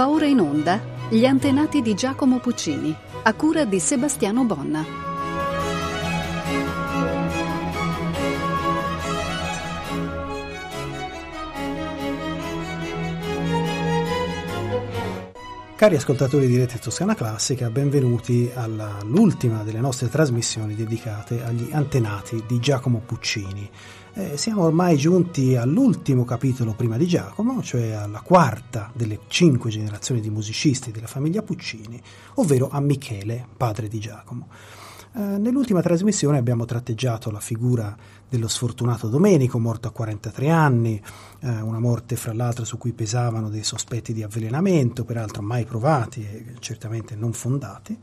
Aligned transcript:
Va 0.00 0.08
ora 0.08 0.24
in 0.24 0.40
onda 0.40 0.80
Gli 1.10 1.26
antenati 1.26 1.82
di 1.82 1.92
Giacomo 1.92 2.38
Puccini, 2.38 2.96
a 3.22 3.34
cura 3.34 3.66
di 3.66 3.78
Sebastiano 3.78 4.46
Bonna. 4.46 4.82
Cari 15.76 15.96
ascoltatori 15.96 16.46
di 16.46 16.56
Rete 16.56 16.78
Toscana 16.78 17.14
Classica, 17.14 17.68
benvenuti 17.68 18.50
all'ultima 18.54 19.62
delle 19.64 19.80
nostre 19.80 20.08
trasmissioni 20.08 20.74
dedicate 20.74 21.44
agli 21.44 21.68
antenati 21.72 22.42
di 22.46 22.58
Giacomo 22.58 23.02
Puccini. 23.04 23.70
Eh, 24.12 24.36
siamo 24.36 24.64
ormai 24.64 24.96
giunti 24.96 25.54
all'ultimo 25.54 26.24
capitolo 26.24 26.72
prima 26.72 26.96
di 26.96 27.06
Giacomo, 27.06 27.62
cioè 27.62 27.92
alla 27.92 28.20
quarta 28.22 28.90
delle 28.92 29.20
cinque 29.28 29.70
generazioni 29.70 30.20
di 30.20 30.30
musicisti 30.30 30.90
della 30.90 31.06
famiglia 31.06 31.42
Puccini, 31.42 32.00
ovvero 32.34 32.68
a 32.70 32.80
Michele, 32.80 33.46
padre 33.56 33.86
di 33.86 34.00
Giacomo. 34.00 34.48
Eh, 35.14 35.20
nell'ultima 35.20 35.80
trasmissione 35.80 36.38
abbiamo 36.38 36.64
tratteggiato 36.64 37.30
la 37.30 37.38
figura 37.38 37.96
dello 38.30 38.48
sfortunato 38.48 39.08
Domenico, 39.08 39.58
morto 39.58 39.88
a 39.88 39.90
43 39.90 40.48
anni, 40.48 41.02
eh, 41.40 41.60
una 41.60 41.80
morte 41.80 42.14
fra 42.14 42.32
l'altro 42.32 42.64
su 42.64 42.78
cui 42.78 42.92
pesavano 42.92 43.50
dei 43.50 43.64
sospetti 43.64 44.12
di 44.12 44.22
avvelenamento, 44.22 45.04
peraltro 45.04 45.42
mai 45.42 45.64
provati 45.64 46.22
e 46.22 46.54
certamente 46.60 47.16
non 47.16 47.32
fondati. 47.32 47.98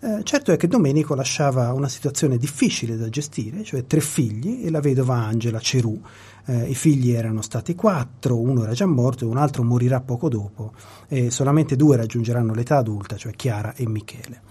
Eh, 0.00 0.20
certo 0.22 0.52
è 0.52 0.56
che 0.56 0.68
Domenico 0.68 1.16
lasciava 1.16 1.72
una 1.72 1.88
situazione 1.88 2.38
difficile 2.38 2.96
da 2.96 3.08
gestire, 3.08 3.64
cioè 3.64 3.84
tre 3.84 4.00
figli 4.00 4.64
e 4.64 4.70
la 4.70 4.80
vedova 4.80 5.16
Angela 5.16 5.58
Cerù. 5.58 6.00
Eh, 6.46 6.70
I 6.70 6.74
figli 6.74 7.10
erano 7.10 7.42
stati 7.42 7.74
quattro, 7.74 8.38
uno 8.38 8.62
era 8.62 8.72
già 8.72 8.86
morto 8.86 9.24
e 9.24 9.28
un 9.28 9.38
altro 9.38 9.64
morirà 9.64 10.00
poco 10.00 10.28
dopo 10.28 10.72
e 11.08 11.30
solamente 11.30 11.74
due 11.74 11.96
raggiungeranno 11.96 12.54
l'età 12.54 12.76
adulta, 12.76 13.16
cioè 13.16 13.32
Chiara 13.32 13.74
e 13.74 13.88
Michele. 13.88 14.42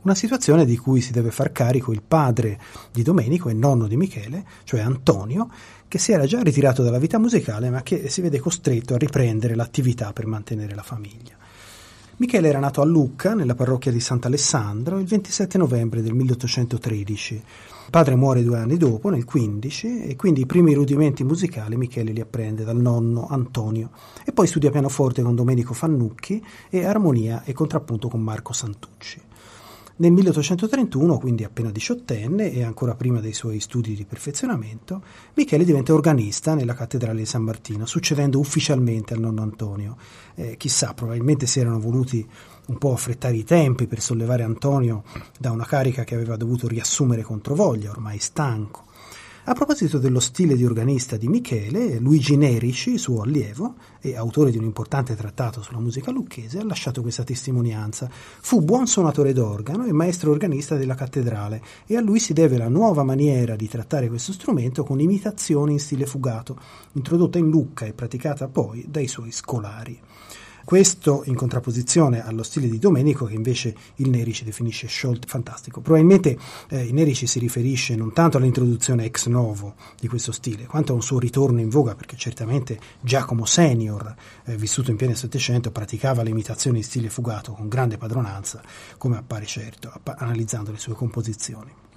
Una 0.00 0.14
situazione 0.14 0.64
di 0.64 0.76
cui 0.76 1.00
si 1.00 1.10
deve 1.10 1.32
far 1.32 1.50
carico 1.50 1.92
il 1.92 2.02
padre 2.06 2.58
di 2.92 3.02
Domenico 3.02 3.48
e 3.48 3.52
nonno 3.52 3.88
di 3.88 3.96
Michele, 3.96 4.44
cioè 4.62 4.80
Antonio, 4.80 5.50
che 5.88 5.98
si 5.98 6.12
era 6.12 6.24
già 6.24 6.40
ritirato 6.40 6.84
dalla 6.84 6.98
vita 6.98 7.18
musicale 7.18 7.68
ma 7.68 7.82
che 7.82 8.08
si 8.08 8.20
vede 8.20 8.38
costretto 8.38 8.94
a 8.94 8.98
riprendere 8.98 9.56
l'attività 9.56 10.12
per 10.12 10.26
mantenere 10.26 10.76
la 10.76 10.82
famiglia. 10.82 11.36
Michele 12.18 12.48
era 12.48 12.58
nato 12.60 12.80
a 12.80 12.84
Lucca, 12.84 13.34
nella 13.34 13.54
parrocchia 13.54 13.92
di 13.92 14.00
Sant'Alessandro, 14.00 14.98
il 14.98 15.06
27 15.06 15.58
novembre 15.58 16.02
del 16.02 16.14
1813. 16.14 17.34
Il 17.34 17.42
padre 17.90 18.14
muore 18.16 18.42
due 18.42 18.58
anni 18.58 18.76
dopo, 18.76 19.08
nel 19.08 19.24
15, 19.24 20.02
e 20.02 20.16
quindi 20.16 20.40
i 20.40 20.46
primi 20.46 20.74
rudimenti 20.74 21.22
musicali 21.22 21.76
Michele 21.76 22.12
li 22.12 22.20
apprende 22.20 22.64
dal 22.64 22.76
nonno 22.76 23.28
Antonio 23.28 23.90
e 24.24 24.32
poi 24.32 24.46
studia 24.46 24.70
pianoforte 24.70 25.22
con 25.22 25.34
Domenico 25.34 25.74
Fannucchi 25.74 26.44
e 26.68 26.84
armonia 26.84 27.44
e 27.44 27.52
contrappunto 27.52 28.08
con 28.08 28.20
Marco 28.20 28.52
Santucci. 28.52 29.27
Nel 30.00 30.12
1831, 30.12 31.18
quindi 31.18 31.42
appena 31.42 31.72
diciottenne 31.72 32.52
e 32.52 32.62
ancora 32.62 32.94
prima 32.94 33.18
dei 33.18 33.32
suoi 33.32 33.58
studi 33.58 33.96
di 33.96 34.04
perfezionamento, 34.04 35.02
Michele 35.34 35.64
diventa 35.64 35.92
organista 35.92 36.54
nella 36.54 36.74
cattedrale 36.74 37.18
di 37.18 37.26
San 37.26 37.42
Martino, 37.42 37.84
succedendo 37.84 38.38
ufficialmente 38.38 39.14
al 39.14 39.18
nonno 39.18 39.42
Antonio. 39.42 39.96
Eh, 40.36 40.56
chissà, 40.56 40.94
probabilmente 40.94 41.48
si 41.48 41.58
erano 41.58 41.80
voluti 41.80 42.24
un 42.66 42.78
po' 42.78 42.92
affrettare 42.92 43.34
i 43.34 43.42
tempi 43.42 43.88
per 43.88 44.00
sollevare 44.00 44.44
Antonio 44.44 45.02
da 45.36 45.50
una 45.50 45.66
carica 45.66 46.04
che 46.04 46.14
aveva 46.14 46.36
dovuto 46.36 46.68
riassumere 46.68 47.22
contro 47.22 47.56
voglia, 47.56 47.90
ormai 47.90 48.20
stanco. 48.20 48.87
A 49.48 49.54
proposito 49.54 49.96
dello 49.96 50.20
stile 50.20 50.56
di 50.56 50.66
organista 50.66 51.16
di 51.16 51.26
Michele, 51.26 51.98
Luigi 52.00 52.36
Nerici, 52.36 52.98
suo 52.98 53.22
allievo 53.22 53.76
e 53.98 54.14
autore 54.14 54.50
di 54.50 54.58
un 54.58 54.64
importante 54.64 55.16
trattato 55.16 55.62
sulla 55.62 55.80
musica 55.80 56.10
lucchese, 56.10 56.58
ha 56.58 56.64
lasciato 56.66 57.00
questa 57.00 57.24
testimonianza. 57.24 58.10
Fu 58.10 58.60
buon 58.60 58.86
suonatore 58.86 59.32
d'organo 59.32 59.86
e 59.86 59.92
maestro 59.92 60.32
organista 60.32 60.76
della 60.76 60.94
cattedrale 60.94 61.62
e 61.86 61.96
a 61.96 62.02
lui 62.02 62.18
si 62.18 62.34
deve 62.34 62.58
la 62.58 62.68
nuova 62.68 63.04
maniera 63.04 63.56
di 63.56 63.68
trattare 63.68 64.08
questo 64.08 64.34
strumento 64.34 64.84
con 64.84 65.00
imitazioni 65.00 65.72
in 65.72 65.80
stile 65.80 66.04
fugato, 66.04 66.60
introdotta 66.92 67.38
in 67.38 67.48
Lucca 67.48 67.86
e 67.86 67.94
praticata 67.94 68.48
poi 68.48 68.84
dai 68.86 69.08
suoi 69.08 69.32
scolari. 69.32 69.98
Questo 70.68 71.22
in 71.24 71.34
contrapposizione 71.34 72.22
allo 72.22 72.42
stile 72.42 72.68
di 72.68 72.78
Domenico 72.78 73.24
che 73.24 73.32
invece 73.32 73.74
il 73.94 74.10
Nerici 74.10 74.44
definisce 74.44 74.86
sciolto 74.86 75.26
fantastico. 75.26 75.80
Probabilmente 75.80 76.38
eh, 76.68 76.82
il 76.82 76.92
Nerici 76.92 77.26
si 77.26 77.38
riferisce 77.38 77.96
non 77.96 78.12
tanto 78.12 78.36
all'introduzione 78.36 79.06
ex 79.06 79.28
novo 79.28 79.76
di 79.98 80.08
questo 80.08 80.30
stile, 80.30 80.66
quanto 80.66 80.92
a 80.92 80.94
un 80.94 81.00
suo 81.00 81.18
ritorno 81.18 81.60
in 81.60 81.70
voga, 81.70 81.94
perché 81.94 82.16
certamente 82.16 82.78
Giacomo 83.00 83.46
Senior, 83.46 84.14
eh, 84.44 84.56
vissuto 84.58 84.90
in 84.90 84.98
pieno 84.98 85.14
Settecento, 85.14 85.70
praticava 85.70 86.22
le 86.22 86.28
imitazioni 86.28 86.76
in 86.76 86.84
stile 86.84 87.08
fugato 87.08 87.52
con 87.52 87.66
grande 87.68 87.96
padronanza, 87.96 88.60
come 88.98 89.16
appare 89.16 89.46
certo, 89.46 89.90
app- 89.90 90.20
analizzando 90.20 90.70
le 90.70 90.78
sue 90.78 90.92
composizioni. 90.92 91.87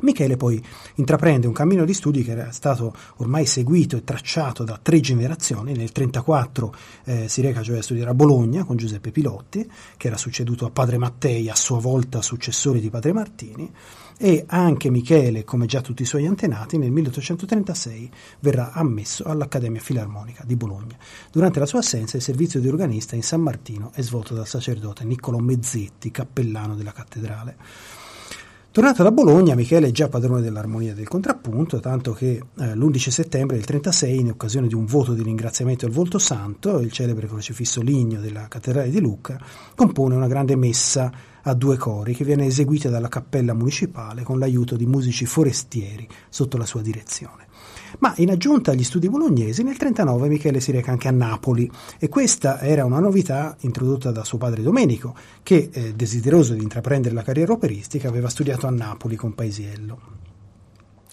Michele 0.00 0.36
poi 0.36 0.62
intraprende 0.96 1.46
un 1.46 1.52
cammino 1.52 1.84
di 1.84 1.94
studi 1.94 2.24
che 2.24 2.32
era 2.32 2.50
stato 2.50 2.94
ormai 3.16 3.46
seguito 3.46 3.96
e 3.96 4.02
tracciato 4.02 4.64
da 4.64 4.78
tre 4.82 5.00
generazioni. 5.00 5.72
Nel 5.72 5.90
1934 5.94 6.74
eh, 7.04 7.28
si 7.28 7.40
reca 7.40 7.62
cioè 7.62 7.78
a 7.78 7.82
studiare 7.82 8.10
a 8.10 8.14
Bologna 8.14 8.64
con 8.64 8.76
Giuseppe 8.76 9.12
Pilotti, 9.12 9.70
che 9.96 10.06
era 10.08 10.16
succeduto 10.16 10.66
a 10.66 10.70
padre 10.70 10.98
Mattei, 10.98 11.48
a 11.48 11.54
sua 11.54 11.78
volta 11.78 12.20
successore 12.22 12.80
di 12.80 12.90
padre 12.90 13.12
Martini, 13.12 13.70
e 14.18 14.44
anche 14.46 14.90
Michele, 14.90 15.44
come 15.44 15.66
già 15.66 15.80
tutti 15.80 16.02
i 16.02 16.06
suoi 16.06 16.26
antenati, 16.26 16.78
nel 16.78 16.90
1836 16.90 18.10
verrà 18.40 18.72
ammesso 18.72 19.24
all'Accademia 19.24 19.80
Filarmonica 19.80 20.44
di 20.44 20.56
Bologna. 20.56 20.96
Durante 21.30 21.58
la 21.58 21.66
sua 21.66 21.80
assenza 21.80 22.16
il 22.16 22.22
servizio 22.22 22.60
di 22.60 22.68
organista 22.68 23.14
in 23.16 23.22
San 23.22 23.40
Martino 23.40 23.90
è 23.94 24.02
svolto 24.02 24.34
dal 24.34 24.46
sacerdote 24.46 25.04
Niccolò 25.04 25.38
Mezzetti, 25.38 26.10
cappellano 26.10 26.74
della 26.74 26.92
cattedrale. 26.92 27.56
Tornato 28.72 29.02
da 29.02 29.12
Bologna, 29.12 29.54
Michele 29.54 29.88
è 29.88 29.90
già 29.90 30.08
padrone 30.08 30.40
dell'armonia 30.40 30.94
del 30.94 31.06
contrappunto, 31.06 31.78
tanto 31.78 32.14
che 32.14 32.42
eh, 32.58 32.74
l'11 32.74 33.10
settembre 33.10 33.56
del 33.56 33.66
36, 33.66 34.18
in 34.18 34.30
occasione 34.30 34.66
di 34.66 34.74
un 34.74 34.86
voto 34.86 35.12
di 35.12 35.22
ringraziamento 35.22 35.84
al 35.84 35.92
Volto 35.92 36.18
Santo, 36.18 36.78
il 36.78 36.90
celebre 36.90 37.26
crocifisso 37.26 37.82
ligneo 37.82 38.22
della 38.22 38.48
cattedrale 38.48 38.88
di 38.88 38.98
Lucca, 38.98 39.38
compone 39.74 40.14
una 40.14 40.26
grande 40.26 40.56
messa 40.56 41.12
a 41.42 41.52
due 41.52 41.76
cori 41.76 42.14
che 42.14 42.24
viene 42.24 42.46
eseguita 42.46 42.88
dalla 42.88 43.08
cappella 43.08 43.52
municipale 43.52 44.22
con 44.22 44.38
l'aiuto 44.38 44.74
di 44.74 44.86
musici 44.86 45.26
forestieri 45.26 46.08
sotto 46.30 46.56
la 46.56 46.64
sua 46.64 46.80
direzione. 46.80 47.48
Ma 47.98 48.12
in 48.16 48.30
aggiunta 48.30 48.72
agli 48.72 48.84
studi 48.84 49.08
bolognesi, 49.08 49.62
nel 49.62 49.76
1939 49.78 50.28
Michele 50.28 50.60
si 50.60 50.72
reca 50.72 50.90
anche 50.90 51.08
a 51.08 51.12
Napoli 51.12 51.70
e 51.98 52.08
questa 52.08 52.60
era 52.60 52.84
una 52.84 52.98
novità 52.98 53.56
introdotta 53.60 54.10
da 54.10 54.24
suo 54.24 54.38
padre 54.38 54.62
Domenico, 54.62 55.14
che, 55.42 55.70
eh, 55.72 55.94
desideroso 55.94 56.54
di 56.54 56.62
intraprendere 56.62 57.14
la 57.14 57.22
carriera 57.22 57.52
operistica, 57.52 58.08
aveva 58.08 58.28
studiato 58.28 58.66
a 58.66 58.70
Napoli 58.70 59.16
con 59.16 59.34
Paisiello. 59.34 60.20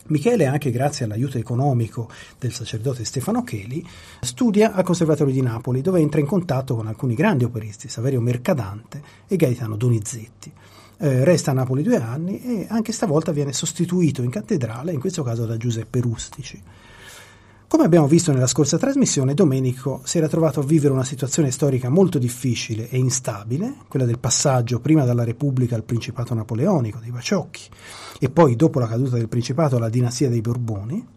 Michele, 0.09 0.47
anche 0.47 0.71
grazie 0.71 1.05
all'aiuto 1.05 1.37
economico 1.37 2.09
del 2.39 2.51
sacerdote 2.51 3.05
Stefano 3.05 3.43
Cheli, 3.43 3.85
studia 4.21 4.73
al 4.73 4.83
Conservatorio 4.83 5.33
di 5.33 5.41
Napoli, 5.41 5.81
dove 5.81 5.99
entra 5.99 6.19
in 6.19 6.25
contatto 6.25 6.75
con 6.75 6.87
alcuni 6.87 7.13
grandi 7.13 7.43
operisti, 7.43 7.89
Saverio 7.89 8.21
Mercadante 8.21 9.01
e 9.27 9.35
Gaetano 9.35 9.75
Donizetti. 9.75 10.51
Eh, 11.01 11.23
resta 11.23 11.51
a 11.51 11.53
Napoli 11.53 11.81
due 11.81 11.95
anni 11.95 12.41
e 12.41 12.67
anche 12.69 12.91
stavolta 12.91 13.31
viene 13.31 13.53
sostituito 13.53 14.21
in 14.21 14.29
cattedrale, 14.29 14.91
in 14.91 14.99
questo 14.99 15.23
caso 15.23 15.45
da 15.45 15.55
Giuseppe 15.55 16.01
Rustici. 16.01 16.61
Come 17.69 17.85
abbiamo 17.85 18.07
visto 18.07 18.33
nella 18.33 18.47
scorsa 18.47 18.77
trasmissione, 18.77 19.33
Domenico 19.33 20.01
si 20.03 20.17
era 20.17 20.27
trovato 20.27 20.59
a 20.59 20.63
vivere 20.63 20.91
una 20.91 21.05
situazione 21.05 21.51
storica 21.51 21.87
molto 21.87 22.17
difficile 22.17 22.89
e 22.89 22.97
instabile, 22.97 23.75
quella 23.87 24.05
del 24.05 24.19
passaggio 24.19 24.81
prima 24.81 25.05
dalla 25.05 25.23
Repubblica 25.23 25.75
al 25.75 25.83
Principato 25.83 26.33
Napoleonico 26.33 26.99
dei 26.99 27.11
Baciocchi 27.11 27.69
e 28.19 28.29
poi 28.29 28.57
dopo 28.57 28.79
la 28.79 28.87
caduta 28.87 29.15
del 29.15 29.29
Principato 29.29 29.77
alla 29.77 29.87
dinastia 29.87 30.27
dei 30.27 30.41
Borboni. 30.41 31.07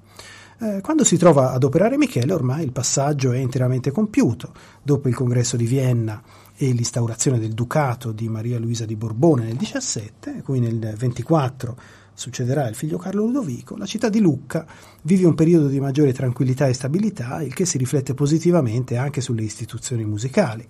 Eh, 0.61 0.81
quando 0.81 1.03
si 1.03 1.17
trova 1.17 1.51
ad 1.51 1.65
operare 1.65 1.97
Michele 1.97 2.33
ormai 2.33 2.63
il 2.63 2.71
passaggio 2.71 3.33
è 3.33 3.39
interamente 3.39 3.91
compiuto. 3.91 4.53
Dopo 4.81 5.09
il 5.09 5.15
congresso 5.17 5.57
di 5.57 5.65
Vienna 5.65 6.23
e 6.65 6.73
l'instaurazione 6.73 7.41
del 7.41 7.55
ducato 7.55 8.13
di 8.13 8.29
Maria 8.29 8.57
Luisa 8.57 8.85
di 8.85 8.95
Borbone 8.95 9.47
nel 9.47 9.57
17, 9.57 10.43
qui 10.45 10.61
nel 10.61 10.95
24 10.97 11.77
succederà 12.15 12.69
il 12.69 12.77
figlio 12.77 12.99
Carlo 12.99 13.25
Ludovico, 13.25 13.77
la 13.77 13.85
città 13.85 14.09
di 14.09 14.21
Lucca 14.21 14.65
vive 15.03 15.27
un 15.27 15.35
periodo 15.35 15.67
di 15.67 15.81
maggiore 15.81 16.13
tranquillità 16.13 16.69
e 16.69 16.73
stabilità, 16.73 17.43
il 17.43 17.53
che 17.53 17.65
si 17.65 17.79
riflette 17.79 18.15
positivamente 18.15 18.97
anche 18.97 19.21
sulle 19.21 19.43
istituzioni 19.43 20.05
musicali. 20.05 20.65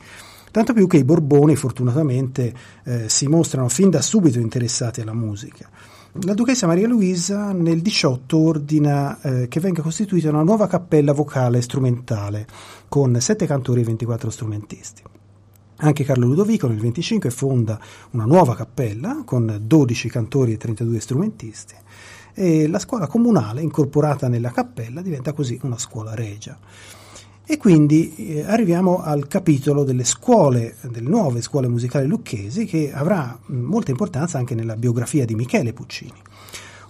Tanto 0.50 0.72
più 0.72 0.86
che 0.86 0.96
i 0.96 1.04
Borboni 1.04 1.56
fortunatamente 1.56 2.54
eh, 2.84 3.08
si 3.10 3.26
mostrano 3.26 3.68
fin 3.68 3.90
da 3.90 4.00
subito 4.00 4.38
interessati 4.38 5.02
alla 5.02 5.14
musica. 5.14 5.68
La 6.22 6.32
duchessa 6.32 6.66
Maria 6.66 6.88
Luisa 6.88 7.52
nel 7.52 7.82
18 7.82 8.38
ordina 8.38 9.20
eh, 9.20 9.48
che 9.48 9.60
venga 9.60 9.82
costituita 9.82 10.30
una 10.30 10.42
nuova 10.42 10.66
cappella 10.66 11.12
vocale 11.12 11.60
strumentale 11.60 12.46
con 12.88 13.18
sette 13.20 13.46
cantori 13.46 13.82
e 13.82 13.84
24 13.84 14.30
strumentisti. 14.30 15.11
Anche 15.84 16.04
Carlo 16.04 16.26
Ludovico 16.26 16.68
nel 16.68 16.78
25 16.78 17.30
fonda 17.30 17.76
una 18.10 18.24
nuova 18.24 18.54
cappella 18.54 19.22
con 19.24 19.58
12 19.60 20.08
cantori 20.08 20.52
e 20.52 20.56
32 20.56 21.00
strumentisti 21.00 21.74
e 22.34 22.68
la 22.68 22.78
scuola 22.78 23.08
comunale 23.08 23.62
incorporata 23.62 24.28
nella 24.28 24.52
cappella 24.52 25.02
diventa 25.02 25.32
così 25.32 25.58
una 25.62 25.76
scuola 25.78 26.14
regia. 26.14 26.56
E 27.44 27.56
quindi 27.56 28.14
eh, 28.14 28.42
arriviamo 28.42 29.02
al 29.02 29.26
capitolo 29.26 29.82
delle 29.82 30.04
scuole, 30.04 30.76
delle 30.82 31.08
nuove 31.08 31.42
scuole 31.42 31.66
musicali 31.66 32.06
lucchesi, 32.06 32.64
che 32.64 32.92
avrà 32.92 33.36
molta 33.46 33.90
importanza 33.90 34.38
anche 34.38 34.54
nella 34.54 34.76
biografia 34.76 35.24
di 35.24 35.34
Michele 35.34 35.72
Puccini. 35.72 36.14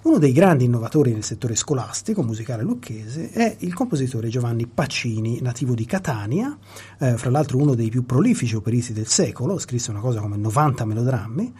Uno 0.03 0.19
dei 0.19 0.33
grandi 0.33 0.65
innovatori 0.65 1.13
nel 1.13 1.23
settore 1.23 1.55
scolastico 1.55 2.25
musicale 2.25 2.65
lucchese 2.65 3.31
è 3.31 3.55
il 3.61 3.73
compositore 3.73 4.29
Giovanni 4.29 4.67
Pacini, 4.67 5.41
nativo 5.41 5.75
di 5.75 5.85
Catania, 5.87 6.59
eh, 6.99 7.17
fra 7.17 7.31
l'altro 7.31 7.59
uno 7.59 7.77
dei 7.77 7.89
più 7.89 8.05
prolifici 8.05 8.57
operisti 8.57 8.93
del 8.93 9.07
secolo, 9.07 9.61
scrisse 9.61 9.93
una 9.93 10.01
cosa 10.01 10.19
come 10.19 10.37
90 10.37 10.85
melodrammi, 10.85 11.55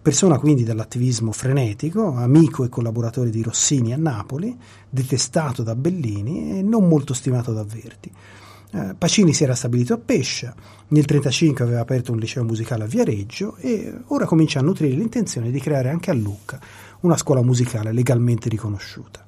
persona 0.00 0.38
quindi 0.38 0.64
dall'attivismo 0.64 1.32
frenetico, 1.32 2.14
amico 2.14 2.64
e 2.64 2.70
collaboratore 2.70 3.28
di 3.28 3.42
Rossini 3.42 3.92
a 3.92 3.98
Napoli, 3.98 4.56
detestato 4.88 5.62
da 5.62 5.74
Bellini 5.74 6.60
e 6.60 6.62
non 6.62 6.88
molto 6.88 7.12
stimato 7.12 7.52
da 7.52 7.62
Verdi. 7.62 8.10
Eh, 8.74 8.94
Pacini 8.96 9.34
si 9.34 9.44
era 9.44 9.54
stabilito 9.54 9.92
a 9.92 9.98
Pescia, 9.98 10.54
nel 10.56 11.04
1935 11.04 11.62
aveva 11.62 11.80
aperto 11.80 12.10
un 12.10 12.18
liceo 12.18 12.42
musicale 12.42 12.84
a 12.84 12.86
Viareggio 12.86 13.56
e 13.56 13.92
ora 14.06 14.24
comincia 14.24 14.60
a 14.60 14.62
nutrire 14.62 14.96
l'intenzione 14.96 15.50
di 15.50 15.60
creare 15.60 15.90
anche 15.90 16.10
a 16.10 16.14
Lucca 16.14 16.58
una 17.02 17.16
scuola 17.16 17.42
musicale 17.42 17.92
legalmente 17.92 18.48
riconosciuta. 18.48 19.22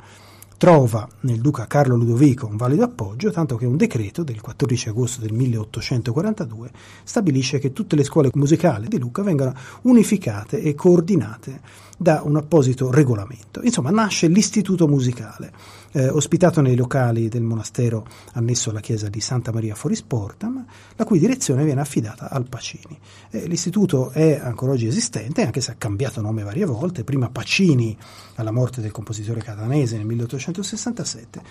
Trova 0.57 1.07
nel 1.21 1.41
duca 1.41 1.67
Carlo 1.67 1.97
Ludovico 1.97 2.47
un 2.47 2.57
valido 2.57 2.85
appoggio, 2.85 3.31
tanto 3.31 3.57
che 3.57 3.67
un 3.67 3.77
decreto 3.77 4.23
del 4.23 4.41
14 4.41 4.89
agosto 4.89 5.21
del 5.21 5.33
1842 5.33 6.71
stabilisce 7.03 7.59
che 7.59 7.73
tutte 7.73 7.97
le 7.97 8.05
scuole 8.05 8.31
musicali 8.35 8.89
di 8.89 8.99
Lucca 8.99 9.23
vengano 9.23 9.55
unificate 9.83 10.63
e 10.63 10.75
coordinate 10.75 11.61
da 11.97 12.23
un 12.25 12.37
apposito 12.37 12.91
regolamento. 12.91 13.61
Insomma, 13.63 13.91
nasce 13.91 14.27
l'istituto 14.27 14.89
musicale, 14.89 15.53
eh, 15.93 16.09
ospitato 16.09 16.61
nei 16.61 16.77
locali 16.77 17.29
del 17.29 17.43
monastero 17.43 18.07
annesso 18.33 18.71
alla 18.71 18.81
chiesa 18.81 19.09
di 19.09 19.21
Santa 19.21 19.53
Maria 19.53 19.75
Forisportam, 19.75 20.65
la 20.97 21.05
cui 21.05 21.19
direzione 21.19 21.65
viene 21.65 21.81
affidata 21.81 22.31
al 22.31 22.49
Pacini. 22.49 22.99
Eh, 23.31 23.47
l'istituto 23.47 24.11
è 24.11 24.41
ancora 24.43 24.73
oggi 24.73 24.87
esistente, 24.87 25.43
anche 25.43 25.61
se 25.61 25.71
ha 25.71 25.77
cambiato 25.77 26.21
nome 26.21 26.43
varie 26.43 26.65
volte, 26.65 27.05
prima 27.05 27.31
Pacini 27.31 27.97
alla 28.37 28.51
morte 28.51 28.81
del 28.81 28.91
compositore 28.91 29.41
catanese 29.41 29.97
nel 29.97 30.07
1867 30.07 31.43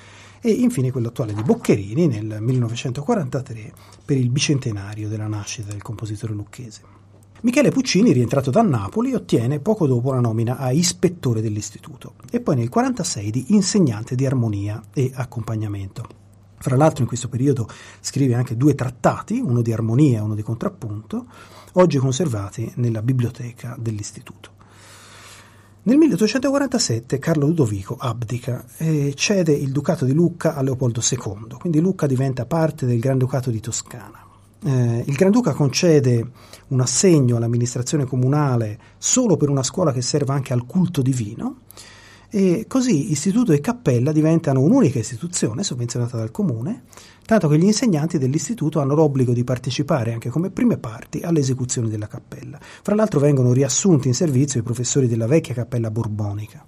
e 0.42 0.52
infine 0.52 0.92
quello 0.92 1.08
attuale 1.08 1.34
di 1.34 1.42
Boccherini 1.42 2.08
nel 2.08 2.42
1943 2.42 3.74
per 4.04 4.18
il 4.18 4.30
bicentenario 4.30 5.08
della 5.08 5.28
nascita 5.28 5.72
del 5.72 5.82
compositore 5.82 6.34
lucchese. 6.34 7.03
Michele 7.44 7.72
Puccini, 7.72 8.14
rientrato 8.14 8.52
da 8.52 8.62
Napoli, 8.62 9.14
ottiene 9.14 9.60
poco 9.60 9.86
dopo 9.86 10.14
la 10.14 10.22
nomina 10.22 10.56
a 10.56 10.72
ispettore 10.72 11.42
dell'istituto 11.42 12.14
e 12.32 12.40
poi 12.40 12.56
nel 12.56 12.70
1946 12.70 13.32
di 13.32 13.46
insegnante 13.54 14.16
di 14.16 14.26
armonia 14.26 14.82
e 14.94 15.12
accompagnamento. 15.14 16.08
Fra 16.56 16.78
l'altro 16.78 17.02
in 17.02 17.08
questo 17.10 17.28
periodo 17.28 17.68
scrive 18.00 18.36
anche 18.36 18.56
due 18.56 18.76
trattati, 18.76 19.42
uno 19.42 19.62
di 19.62 19.74
armonia 19.74 20.20
e 20.20 20.22
uno 20.22 20.36
di 20.36 20.42
contrappunto, 20.42 21.26
oggi 21.74 21.98
conservati 21.98 22.72
nella 22.76 23.02
biblioteca 23.02 23.76
dell'istituto. 23.78 24.52
Nel 25.82 25.98
1847 25.98 27.20
Carlo 27.20 27.46
Ludovico 27.46 27.98
abdica 28.00 28.64
e 28.78 29.14
cede 29.18 29.52
il 29.52 29.74
ducato 29.74 30.06
di 30.06 30.14
Lucca 30.14 30.56
a 30.56 30.62
Leopoldo 30.62 31.02
II, 31.02 31.58
quindi 31.60 31.82
Lucca 31.82 32.08
diventa 32.08 32.46
parte 32.46 32.86
del 32.86 33.00
Granducato 33.00 33.52
di 33.52 33.60
Toscana 33.60 34.23
eh, 34.64 35.04
il 35.06 35.16
Granduca 35.16 35.54
concede 35.54 36.26
un 36.68 36.82
assegno 36.82 37.38
all'amministrazione 37.38 38.06
comunale 38.06 38.80
solo 38.98 39.38
per 39.38 39.50
una 39.50 39.64
scuola 39.64 39.92
che 39.92 40.02
serva 40.02 40.34
anche 40.34 40.54
al 40.54 40.66
culto 40.66 41.02
divino 41.02 41.62
e 42.30 42.66
così 42.68 43.12
istituto 43.12 43.52
e 43.52 43.60
cappella 43.60 44.12
diventano 44.12 44.62
un'unica 44.62 44.98
istituzione 44.98 45.62
sovvenzionata 45.62 46.18
dal 46.18 46.32
comune, 46.32 46.86
tanto 47.28 47.48
che 47.48 47.60
gli 47.60 47.64
insegnanti 47.64 48.18
dell'istituto 48.18 48.80
hanno 48.80 48.96
l'obbligo 48.96 49.34
di 49.34 49.44
partecipare 49.44 50.14
anche 50.14 50.30
come 50.30 50.50
prime 50.50 50.80
parti 50.80 51.20
alle 51.20 51.42
esecuzioni 51.42 51.90
della 51.90 52.08
cappella. 52.08 52.58
Fra 52.60 52.96
l'altro 52.96 53.20
vengono 53.20 53.54
riassunti 53.54 54.08
in 54.08 54.16
servizio 54.16 54.60
i 54.60 54.64
professori 54.64 55.08
della 55.08 55.28
vecchia 55.28 55.54
cappella 55.54 55.92
borbonica. 55.92 56.66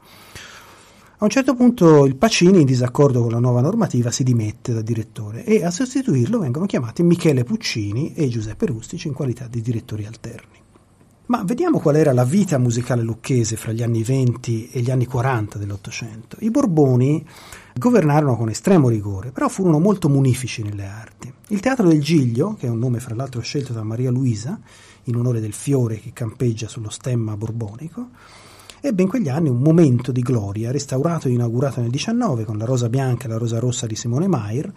A 1.18 1.24
un 1.24 1.30
certo 1.30 1.56
punto 1.56 2.06
il 2.06 2.18
Pacini, 2.18 2.60
in 2.60 2.66
disaccordo 2.66 3.22
con 3.22 3.32
la 3.32 3.40
nuova 3.40 3.62
normativa, 3.62 4.12
si 4.12 4.26
dimette 4.26 4.74
da 4.74 4.82
direttore 4.82 5.46
e 5.46 5.64
a 5.64 5.72
sostituirlo 5.72 6.40
vengono 6.40 6.66
chiamati 6.66 7.04
Michele 7.04 7.46
Puccini 7.46 8.14
e 8.14 8.28
Giuseppe 8.28 8.66
Rustici 8.66 9.08
in 9.08 9.14
qualità 9.14 9.48
di 9.48 9.62
direttori 9.62 10.06
alterni. 10.06 10.58
Ma 11.28 11.42
vediamo 11.46 11.80
qual 11.80 11.96
era 11.96 12.12
la 12.12 12.26
vita 12.26 12.58
musicale 12.58 13.02
lucchese 13.02 13.56
fra 13.56 13.72
gli 13.72 13.82
anni 13.82 14.04
20 14.04 14.72
e 14.72 14.82
gli 14.82 14.92
anni 14.92 15.06
40 15.06 15.58
dell'Ottocento. 15.58 16.36
I 16.42 16.52
Borboni 16.52 17.26
governarono 17.74 18.36
con 18.36 18.50
estremo 18.50 18.90
rigore, 18.90 19.32
però 19.32 19.48
furono 19.48 19.80
molto 19.80 20.10
munifici 20.10 20.64
nelle 20.64 20.86
arti. 20.86 21.34
Il 21.48 21.62
Teatro 21.62 21.88
del 21.88 22.02
Giglio, 22.02 22.56
che 22.60 22.68
è 22.68 22.70
un 22.70 22.80
nome 22.80 23.00
fra 23.00 23.16
l'altro 23.16 23.40
scelto 23.40 23.72
da 23.72 23.84
Maria 23.84 24.12
Luisa, 24.12 24.60
in 25.04 25.16
onore 25.16 25.40
del 25.40 25.54
fiore 25.54 25.98
che 25.98 26.12
campeggia 26.12 26.68
sullo 26.68 26.90
stemma 26.90 27.38
borbonico, 27.38 28.10
ebbe 28.88 29.02
in 29.02 29.10
quegli 29.10 29.30
anni 29.30 29.50
un 29.50 29.60
momento 29.60 30.12
di 30.12 30.22
gloria, 30.22 30.72
restaurato 30.72 31.28
e 31.28 31.32
inaugurato 31.32 31.82
nel 31.82 31.90
19 31.90 32.46
con 32.46 32.58
la 32.58 32.66
rosa 32.66 32.90
bianca 32.90 33.26
e 33.26 33.30
la 33.30 33.38
rosa 33.38 33.60
rossa 33.60 33.88
di 33.88 33.96
Simone 33.96 34.28
Maier, 34.28 34.72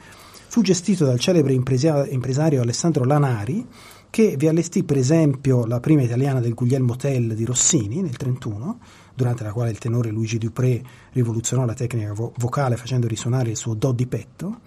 fu 0.48 0.62
gestito 0.62 1.04
dal 1.04 1.18
celebre 1.18 1.52
impresario 1.52 2.62
Alessandro 2.62 3.04
Lanari, 3.04 3.66
che 4.10 4.36
vi 4.38 4.48
allestì 4.48 4.84
per 4.84 4.96
esempio 4.96 5.66
la 5.66 5.80
prima 5.80 6.02
italiana 6.02 6.40
del 6.40 6.54
Guglielmo 6.54 6.96
Tell 6.96 7.34
di 7.34 7.44
Rossini 7.44 8.00
nel 8.00 8.16
1931, 8.18 8.78
durante 9.14 9.44
la 9.44 9.52
quale 9.52 9.70
il 9.70 9.78
tenore 9.78 10.10
Luigi 10.10 10.38
Dupré 10.38 10.82
rivoluzionò 11.12 11.66
la 11.66 11.74
tecnica 11.74 12.12
vo- 12.14 12.32
vocale 12.38 12.76
facendo 12.76 13.06
risuonare 13.06 13.50
il 13.50 13.56
suo 13.56 13.74
do 13.74 13.92
di 13.92 14.06
petto. 14.06 14.60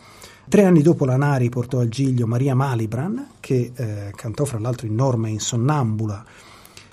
Tre 0.48 0.66
anni 0.66 0.82
dopo 0.82 1.06
Lanari 1.06 1.50
portò 1.50 1.80
al 1.80 1.90
Giglio 1.90 2.28
Maria 2.28 2.54
Malibran, 2.54 3.30
che 3.40 3.72
eh, 3.74 4.12
cantò 4.16 4.46
fra 4.46 4.60
l'altro 4.60 4.86
in 4.86 4.94
Norma 4.94 5.30
in 5.30 5.40
Sonnambula, 5.40 6.26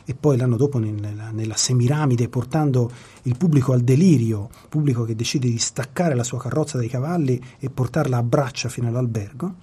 e 0.08 0.14
poi 0.14 0.38
l'anno 0.38 0.56
dopo 0.56 0.78
nella, 0.78 1.30
nella, 1.30 1.54
Semiramide 1.54 2.30
portando 2.30 2.90
il 3.24 3.36
pubblico 3.36 3.74
al 3.74 3.82
delirio, 3.82 4.48
pubblico 4.70 5.04
che 5.04 5.14
decide 5.14 5.50
di 5.50 5.58
staccare 5.58 6.14
la 6.14 6.24
sua 6.24 6.38
carrozza 6.38 6.78
dai 6.78 6.88
cavalli 6.88 7.38
e 7.58 7.68
portarla 7.68 8.16
a 8.16 8.22
braccia 8.22 8.70
fino 8.70 8.88
all'albergo. 8.88 9.56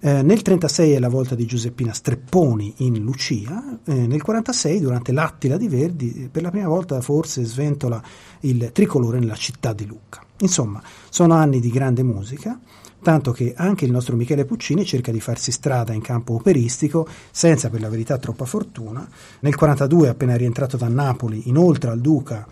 Eh, 0.00 0.08
nel 0.08 0.40
1936 0.40 0.92
è 0.92 0.98
la 0.98 1.10
volta 1.10 1.34
di 1.34 1.44
Giuseppina 1.44 1.92
Strepponi 1.92 2.72
in 2.78 3.02
Lucia, 3.02 3.52
eh, 3.84 3.92
nel 3.92 4.08
1946 4.08 4.80
durante 4.80 5.12
l'Attila 5.12 5.58
di 5.58 5.68
Verdi 5.68 6.28
per 6.32 6.40
la 6.40 6.50
prima 6.50 6.68
volta 6.68 6.98
forse 7.02 7.44
sventola 7.44 8.02
il 8.40 8.70
tricolore 8.72 9.18
nella 9.18 9.36
città 9.36 9.74
di 9.74 9.84
Lucca. 9.84 10.24
Insomma, 10.38 10.82
sono 11.10 11.34
anni 11.34 11.60
di 11.60 11.68
grande 11.68 12.02
musica 12.02 12.58
tanto 13.02 13.32
che 13.32 13.52
anche 13.56 13.84
il 13.84 13.90
nostro 13.90 14.16
Michele 14.16 14.44
Puccini 14.44 14.84
cerca 14.84 15.12
di 15.12 15.20
farsi 15.20 15.52
strada 15.52 15.92
in 15.92 16.00
campo 16.00 16.34
operistico 16.34 17.06
senza 17.30 17.68
per 17.68 17.80
la 17.80 17.88
verità 17.88 18.16
troppa 18.18 18.44
fortuna. 18.44 19.00
Nel 19.00 19.54
1942, 19.54 20.08
appena 20.08 20.36
rientrato 20.36 20.76
da 20.76 20.88
Napoli, 20.88 21.48
inoltre 21.48 21.90
al 21.90 22.00
Duca 22.00 22.46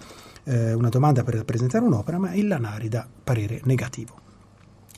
eh, 0.45 0.73
una 0.73 0.88
domanda 0.88 1.23
per 1.23 1.45
presentare 1.45 1.85
un'opera, 1.85 2.19
ma 2.19 2.35
il 2.35 2.49
Lanari 2.49 2.88
dà 2.88 3.07
parere 3.23 3.61
negativo. 3.64 4.19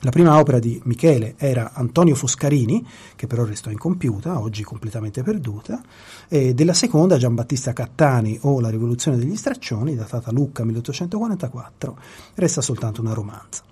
La 0.03 0.11
prima 0.11 0.37
opera 0.37 0.59
di 0.59 0.81
Michele 0.83 1.35
era 1.37 1.71
Antonio 1.73 2.13
Foscarini, 2.13 2.85
che 3.15 3.25
però 3.25 3.45
restò 3.45 3.69
incompiuta, 3.69 4.37
oggi 4.37 4.61
completamente 4.61 5.23
perduta, 5.23 5.81
e 6.27 6.53
della 6.53 6.73
seconda 6.73 7.17
Giambattista 7.17 7.71
Cattani 7.71 8.37
o 8.41 8.59
La 8.59 8.69
rivoluzione 8.69 9.15
degli 9.15 9.37
straccioni, 9.37 9.95
datata 9.95 10.31
Lucca 10.31 10.65
1844, 10.65 11.97
resta 12.33 12.59
soltanto 12.59 12.99
una 12.99 13.13
romanza. 13.13 13.63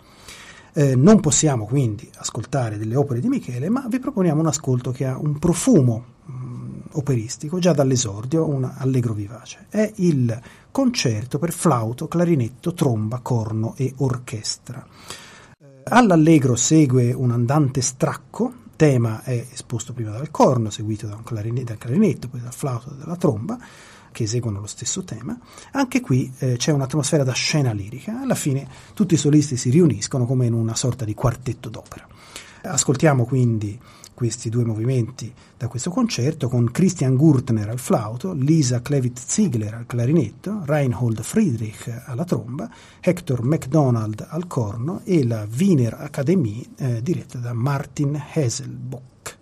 Eh, 0.74 0.96
non 0.96 1.20
possiamo 1.20 1.66
quindi 1.66 2.10
ascoltare 2.16 2.78
delle 2.78 2.96
opere 2.96 3.20
di 3.20 3.28
Michele, 3.28 3.70
ma 3.70 3.86
vi 3.90 4.00
proponiamo 4.00 4.40
un 4.40 4.48
ascolto 4.48 4.92
che 4.92 5.06
ha 5.06 5.18
un 5.18 5.38
profumo 5.38 6.06
mh, 6.26 6.34
mm, 6.34 6.80
operistico 6.94 7.60
già 7.60 7.74
dall'esordio, 7.74 8.48
un 8.48 8.64
allegro 8.64 9.14
vivace. 9.14 9.66
È 9.70 9.92
il 9.96 10.40
concerto 10.72 11.40
per 11.40 11.52
flauto, 11.52 12.08
clarinetto, 12.08 12.74
tromba, 12.74 13.20
corno 13.20 13.74
e 13.76 13.94
orchestra. 13.98 14.86
Eh, 15.60 15.66
all'allegro 15.86 16.56
segue 16.56 17.12
un 17.12 17.32
andante 17.32 17.82
stracco, 17.82 18.54
tema 18.78 19.22
è 19.24 19.46
esposto 19.52 19.92
prima 19.92 20.12
dal 20.12 20.32
corno, 20.32 20.70
seguito 20.70 21.06
da 21.06 21.20
clarinetto, 21.22 21.66
dal 21.66 21.78
clarinetto 21.78 22.30
poi 22.30 22.40
dal 22.40 22.54
flauto 22.54 22.92
e 22.94 22.98
dalla 22.98 23.18
tromba 23.18 23.58
che 24.12 24.24
eseguono 24.24 24.60
lo 24.60 24.68
stesso 24.68 25.04
tema. 25.04 25.38
Anche 25.72 26.02
qui 26.02 26.32
eh, 26.40 26.58
c'è 26.58 26.72
un'atmosfera 26.72 27.24
da 27.24 27.34
scena 27.34 27.72
lirica, 27.72 28.22
alla 28.22 28.36
fine 28.36 28.68
tutti 28.94 29.14
i 29.14 29.18
solisti 29.18 29.58
si 29.58 29.70
riuniscono 29.70 30.26
come 30.26 30.46
in 30.46 30.54
una 30.54 30.76
sorta 30.76 31.06
di 31.06 31.14
quartetto 31.14 31.70
d'opera. 31.70 32.08
Ascoltiamo 32.64 33.26
quindi 33.26 33.80
questi 34.14 34.50
due 34.50 34.64
movimenti 34.64 35.34
da 35.58 35.68
questo 35.68 35.90
concerto 35.90 36.48
con 36.48 36.70
Christian 36.70 37.16
Gurtner 37.16 37.70
al 37.70 37.80
flauto, 37.80 38.34
Lisa 38.34 38.80
Klevit-Ziegler 38.80 39.74
al 39.74 39.88
clarinetto, 39.88 40.62
Reinhold 40.64 41.22
Friedrich 41.24 42.04
alla 42.06 42.24
tromba, 42.24 42.70
Hector 43.00 43.42
MacDonald 43.42 44.28
al 44.30 44.46
corno 44.46 45.02
e 45.06 45.26
la 45.26 45.48
Wiener 45.58 45.96
Akademie 45.96 46.64
eh, 46.78 47.02
diretta 47.02 47.40
da 47.40 47.54
Martin 47.54 48.22
Haselbock. 48.34 49.38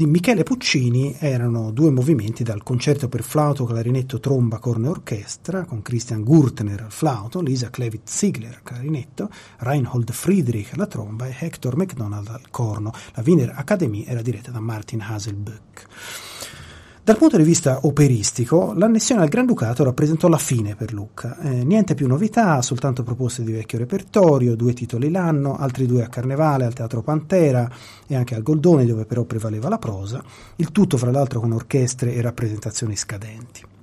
Di 0.00 0.06
Michele 0.06 0.44
Puccini 0.44 1.14
erano 1.18 1.72
due 1.72 1.90
movimenti 1.90 2.42
dal 2.42 2.62
concerto 2.62 3.10
per 3.10 3.22
flauto, 3.22 3.66
clarinetto, 3.66 4.18
tromba, 4.18 4.58
corno 4.58 4.86
e 4.86 4.88
orchestra 4.88 5.66
con 5.66 5.82
Christian 5.82 6.24
Gurtner 6.24 6.80
al 6.80 6.90
flauto, 6.90 7.42
Lisa 7.42 7.68
Klevitz 7.68 8.10
Ziegler 8.16 8.54
al 8.54 8.62
clarinetto, 8.62 9.28
Reinhold 9.58 10.10
Friedrich 10.10 10.72
alla 10.72 10.86
tromba 10.86 11.26
e 11.26 11.36
Hector 11.38 11.76
MacDonald 11.76 12.28
al 12.28 12.48
corno. 12.48 12.92
La 13.12 13.22
Wiener 13.26 13.52
Akademie 13.54 14.06
era 14.06 14.22
diretta 14.22 14.50
da 14.50 14.60
Martin 14.60 15.02
Haselböck. 15.02 15.86
Dal 17.10 17.18
punto 17.18 17.38
di 17.38 17.42
vista 17.42 17.80
operistico, 17.82 18.72
l'annessione 18.72 19.22
al 19.22 19.28
Granducato 19.28 19.82
rappresentò 19.82 20.28
la 20.28 20.38
fine 20.38 20.76
per 20.76 20.92
Lucca. 20.92 21.40
Eh, 21.40 21.64
niente 21.64 21.96
più 21.96 22.06
novità, 22.06 22.62
soltanto 22.62 23.02
proposte 23.02 23.42
di 23.42 23.50
vecchio 23.50 23.78
repertorio, 23.78 24.54
due 24.54 24.74
titoli 24.74 25.10
l'anno, 25.10 25.56
altri 25.56 25.86
due 25.86 26.04
a 26.04 26.08
Carnevale, 26.08 26.66
al 26.66 26.72
Teatro 26.72 27.02
Pantera 27.02 27.68
e 28.06 28.14
anche 28.14 28.36
al 28.36 28.44
Goldoni, 28.44 28.86
dove 28.86 29.06
però 29.06 29.24
prevaleva 29.24 29.68
la 29.68 29.78
prosa, 29.78 30.22
il 30.54 30.70
tutto 30.70 30.96
fra 30.96 31.10
l'altro 31.10 31.40
con 31.40 31.50
orchestre 31.50 32.14
e 32.14 32.20
rappresentazioni 32.20 32.94
scadenti. 32.94 33.78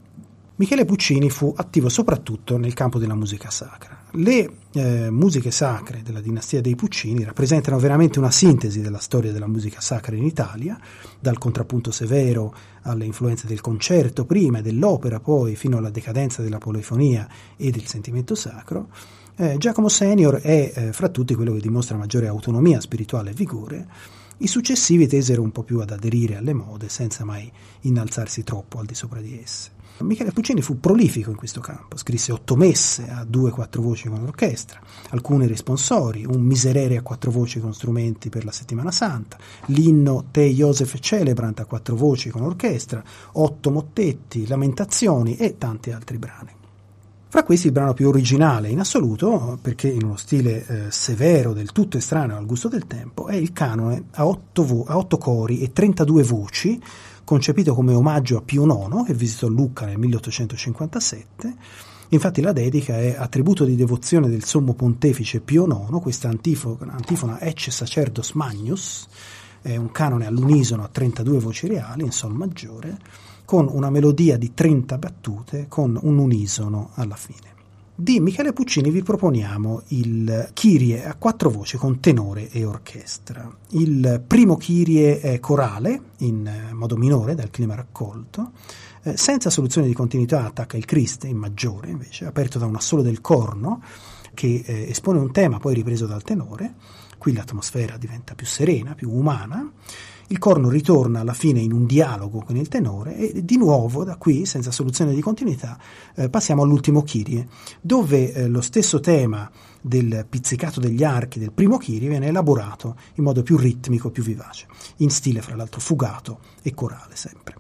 Michele 0.60 0.86
Puccini 0.86 1.30
fu 1.30 1.54
attivo 1.56 1.88
soprattutto 1.88 2.58
nel 2.58 2.74
campo 2.74 2.98
della 2.98 3.14
musica 3.14 3.52
sacra. 3.52 3.96
Le 4.14 4.50
eh, 4.72 5.12
musiche 5.12 5.52
sacre 5.52 6.02
della 6.02 6.20
dinastia 6.20 6.62
dei 6.62 6.74
Puccini 6.74 7.24
rappresentano 7.24 7.78
veramente 7.78 8.18
una 8.18 8.32
sintesi 8.32 8.82
della 8.82 8.98
storia 8.98 9.32
della 9.32 9.46
musica 9.46 9.82
sacra 9.82 10.16
in 10.16 10.24
Italia, 10.24 10.76
dal 11.20 11.38
contrappunto 11.38 11.92
severo 11.92 12.56
alle 12.82 13.06
influenze 13.06 13.46
del 13.46 13.62
concerto 13.62 14.26
prima 14.26 14.58
e 14.58 14.62
dell'opera 14.64 15.20
poi 15.20 15.56
fino 15.56 15.78
alla 15.78 15.92
decadenza 15.92 16.42
della 16.42 16.58
polifonia 16.58 17.30
e 17.56 17.70
del 17.70 17.86
sentimento 17.86 18.34
sacro. 18.34 18.90
Eh, 19.36 19.58
Giacomo 19.60 19.90
Senior 19.90 20.38
è 20.38 20.72
eh, 20.74 20.92
fra 20.92 21.10
tutti 21.10 21.36
quello 21.36 21.54
che 21.54 21.60
dimostra 21.60 21.98
maggiore 21.98 22.26
autonomia 22.26 22.82
spirituale 22.82 23.30
e 23.30 23.34
vigore. 23.34 23.88
I 24.38 24.48
successivi 24.48 25.06
tesero 25.06 25.44
un 25.44 25.52
po' 25.52 25.62
più 25.62 25.82
ad 25.82 25.92
aderire 25.92 26.36
alle 26.36 26.54
mode 26.54 26.90
senza 26.90 27.24
mai 27.24 27.52
innalzarsi 27.82 28.44
troppo 28.44 28.80
al 28.80 28.88
di 28.88 28.96
sopra 28.96 29.22
di 29.22 29.40
esse. 29.40 29.77
Michele 30.00 30.32
Puccini 30.32 30.62
fu 30.62 30.80
prolifico 30.80 31.32
in 31.32 31.36
questo 31.36 31.60
campo, 31.60 31.98
scrisse 31.98 32.32
otto 32.32 32.56
messe 32.56 33.10
a 33.10 33.24
due 33.24 33.50
quattro 33.52 33.82
voci 33.82 34.08
con 34.08 34.22
l'orchestra, 34.22 34.80
alcune 35.10 35.48
responsori, 35.48 36.24
un 36.26 36.42
miserere 36.42 36.98
a 36.98 37.02
quattro 37.02 37.32
voci 37.32 37.60
con 37.60 37.74
strumenti 37.74 38.30
per 38.30 38.46
la 38.46 38.52
settimana 38.52 38.92
santa, 38.92 39.38
l'inno 39.68 40.26
Te 40.30 40.54
Joseph 40.54 41.00
Celebrant 41.00 41.60
a 41.60 41.66
quattro 41.66 41.96
voci 41.96 42.30
con 42.30 42.44
orchestra, 42.44 43.04
otto 43.34 43.72
mottetti, 43.72 44.46
lamentazioni 44.46 45.36
e 45.36 45.58
tanti 45.58 45.92
altri 45.92 46.18
brani. 46.18 46.58
Fra 47.30 47.44
questi 47.44 47.68
il 47.68 47.74
brano 47.74 47.94
più 47.94 48.08
originale 48.08 48.70
in 48.70 48.80
assoluto, 48.80 49.60
perché 49.62 49.90
in 49.90 50.04
uno 50.04 50.16
stile 50.16 50.66
eh, 50.66 50.92
severo, 50.92 51.52
del 51.52 51.74
tutto 51.74 51.98
estraneo 51.98 52.38
al 52.38 52.46
gusto 52.46 52.70
del 52.70 52.88
tempo, 52.88 53.28
è 53.28 53.36
il 53.36 53.52
canone 53.52 54.06
a 54.12 54.26
otto, 54.26 54.64
vo- 54.64 54.86
a 54.88 54.98
otto 54.98 55.18
cori 55.18 55.60
e 55.60 55.74
32 55.74 56.24
voci, 56.24 56.82
concepito 57.28 57.74
come 57.74 57.94
omaggio 57.94 58.38
a 58.38 58.42
Pio 58.42 58.64
IX, 58.64 59.04
che 59.04 59.14
visitò 59.14 59.50
Lucca 59.50 59.86
nel 59.86 59.98
1857. 59.98 61.56
Infatti 62.10 62.40
la 62.40 62.54
dedica 62.54 62.98
è 62.98 63.18
attributo 63.20 63.66
di 63.66 63.76
devozione 63.76 64.30
del 64.30 64.46
sommo 64.46 64.76
pontefice 64.76 65.42
Pio 65.42 65.66
IX, 65.66 66.00
questa 66.00 66.30
antifona, 66.30 66.94
antifona 66.94 67.42
Ecce 67.42 67.70
Sacerdos 67.70 68.32
Magnus, 68.32 69.06
è 69.62 69.76
un 69.76 69.92
canone 69.92 70.26
all'unisono 70.26 70.86
a 70.86 70.88
32 70.88 71.40
voci 71.40 71.68
reali 71.68 72.04
in 72.04 72.12
Sol 72.12 72.34
maggiore, 72.34 72.98
con 73.44 73.68
una 73.70 73.90
melodia 73.90 74.38
di 74.38 74.54
30 74.54 74.98
battute 74.98 75.66
con 75.68 76.00
un 76.02 76.18
unisono 76.20 76.92
alla 76.94 77.18
fine. 77.18 77.57
Di 78.00 78.20
Michele 78.20 78.54
Puccini 78.54 78.92
vi 78.92 79.02
proponiamo 79.02 79.82
il 79.88 80.52
Kyrie 80.54 81.04
a 81.04 81.16
quattro 81.16 81.50
voci 81.50 81.78
con 81.78 82.00
tenore 82.00 82.48
e 82.52 82.64
orchestra. 82.64 83.52
Il 83.70 84.22
primo 84.28 84.56
Kyrie 84.56 85.20
è 85.20 85.40
corale, 85.40 86.02
in 86.18 86.48
modo 86.74 86.96
minore, 86.96 87.34
dal 87.34 87.50
clima 87.50 87.74
raccolto. 87.74 88.52
Eh, 89.02 89.18
senza 89.18 89.50
soluzione 89.50 89.88
di 89.88 89.96
continuità 89.96 90.46
attacca 90.46 90.78
il 90.78 90.86
Criste, 90.86 91.26
in 91.26 91.38
maggiore 91.38 91.90
invece, 91.90 92.28
aperto 92.28 92.60
da 92.60 92.68
un 92.68 92.76
assolo 92.76 93.02
del 93.02 93.20
corno, 93.20 93.82
che 94.36 94.62
eh, 94.64 94.90
espone 94.90 95.18
un 95.18 95.32
tema 95.32 95.58
poi 95.58 95.74
ripreso 95.74 96.06
dal 96.06 96.22
tenore. 96.22 96.76
Qui 97.18 97.34
l'atmosfera 97.34 97.98
diventa 97.98 98.36
più 98.36 98.46
serena, 98.46 98.94
più 98.94 99.10
umana. 99.12 99.72
Il 100.30 100.40
corno 100.40 100.68
ritorna 100.68 101.22
alla 101.22 101.34
fine 101.34 101.62
in 101.62 101.72
un 101.72 101.86
dialogo 101.86 102.44
con 102.44 102.58
il 102.58 102.68
tenore 102.68 103.16
e 103.16 103.46
di 103.46 103.56
nuovo 103.56 104.04
da 104.04 104.18
qui, 104.18 104.46
senza 104.46 104.72
soluzione 104.72 105.14
di 105.14 105.22
continuità, 105.22 105.80
eh, 106.16 106.30
passiamo 106.30 106.64
all'ultimo 106.64 107.02
Kyrie, 107.02 107.48
dove 107.80 108.34
eh, 108.34 108.48
lo 108.50 108.60
stesso 108.60 109.00
tema 109.00 109.50
del 109.82 110.26
pizzicato 110.30 110.82
degli 110.82 111.06
archi 111.06 111.40
del 111.40 111.54
primo 111.54 111.78
Kyrie 111.78 112.10
viene 112.10 112.28
elaborato 112.28 112.98
in 113.14 113.24
modo 113.24 113.42
più 113.42 113.56
ritmico, 113.56 114.12
più 114.12 114.22
vivace, 114.22 114.68
in 114.98 115.10
stile 115.12 115.42
fra 115.42 115.56
l'altro 115.56 115.80
fugato 115.80 116.40
e 116.62 116.74
corale 116.74 117.16
sempre. 117.16 117.56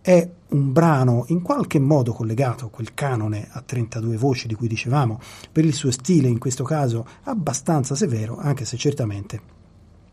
È 0.00 0.30
un 0.50 0.72
brano 0.72 1.24
in 1.28 1.42
qualche 1.42 1.80
modo 1.80 2.12
collegato 2.12 2.66
a 2.66 2.70
quel 2.70 2.94
canone 2.94 3.48
a 3.50 3.62
32 3.62 4.16
voci 4.16 4.46
di 4.46 4.54
cui 4.54 4.68
dicevamo, 4.68 5.18
per 5.50 5.64
il 5.64 5.74
suo 5.74 5.90
stile 5.90 6.28
in 6.28 6.38
questo 6.38 6.62
caso 6.62 7.04
abbastanza 7.24 7.96
severo, 7.96 8.38
anche 8.38 8.64
se 8.64 8.76
certamente 8.76 9.61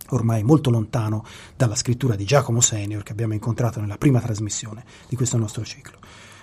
ormai 0.09 0.43
molto 0.43 0.69
lontano 0.69 1.25
dalla 1.55 1.75
scrittura 1.75 2.15
di 2.15 2.25
Giacomo 2.25 2.61
Senior 2.61 3.03
che 3.03 3.11
abbiamo 3.11 3.33
incontrato 3.33 3.79
nella 3.79 3.97
prima 3.97 4.19
trasmissione 4.19 4.83
di 5.07 5.15
questo 5.15 5.37
nostro 5.37 5.63
ciclo. 5.63 5.97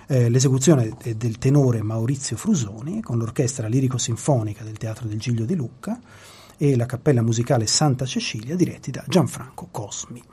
Eh, 0.07 0.29
l'esecuzione 0.29 0.95
è 0.99 1.15
del 1.15 1.37
tenore 1.37 1.81
Maurizio 1.81 2.37
Frusoni 2.37 3.01
con 3.01 3.17
l'orchestra 3.17 3.67
lirico-sinfonica 3.67 4.63
del 4.63 4.77
Teatro 4.77 5.07
del 5.07 5.19
Giglio 5.19 5.45
di 5.45 5.55
Lucca 5.55 5.99
e 6.57 6.75
la 6.75 6.85
cappella 6.85 7.21
musicale 7.21 7.67
Santa 7.67 8.05
Cecilia 8.05 8.55
diretti 8.55 8.89
da 8.89 9.03
Gianfranco 9.07 9.67
Cosmi. 9.69 10.23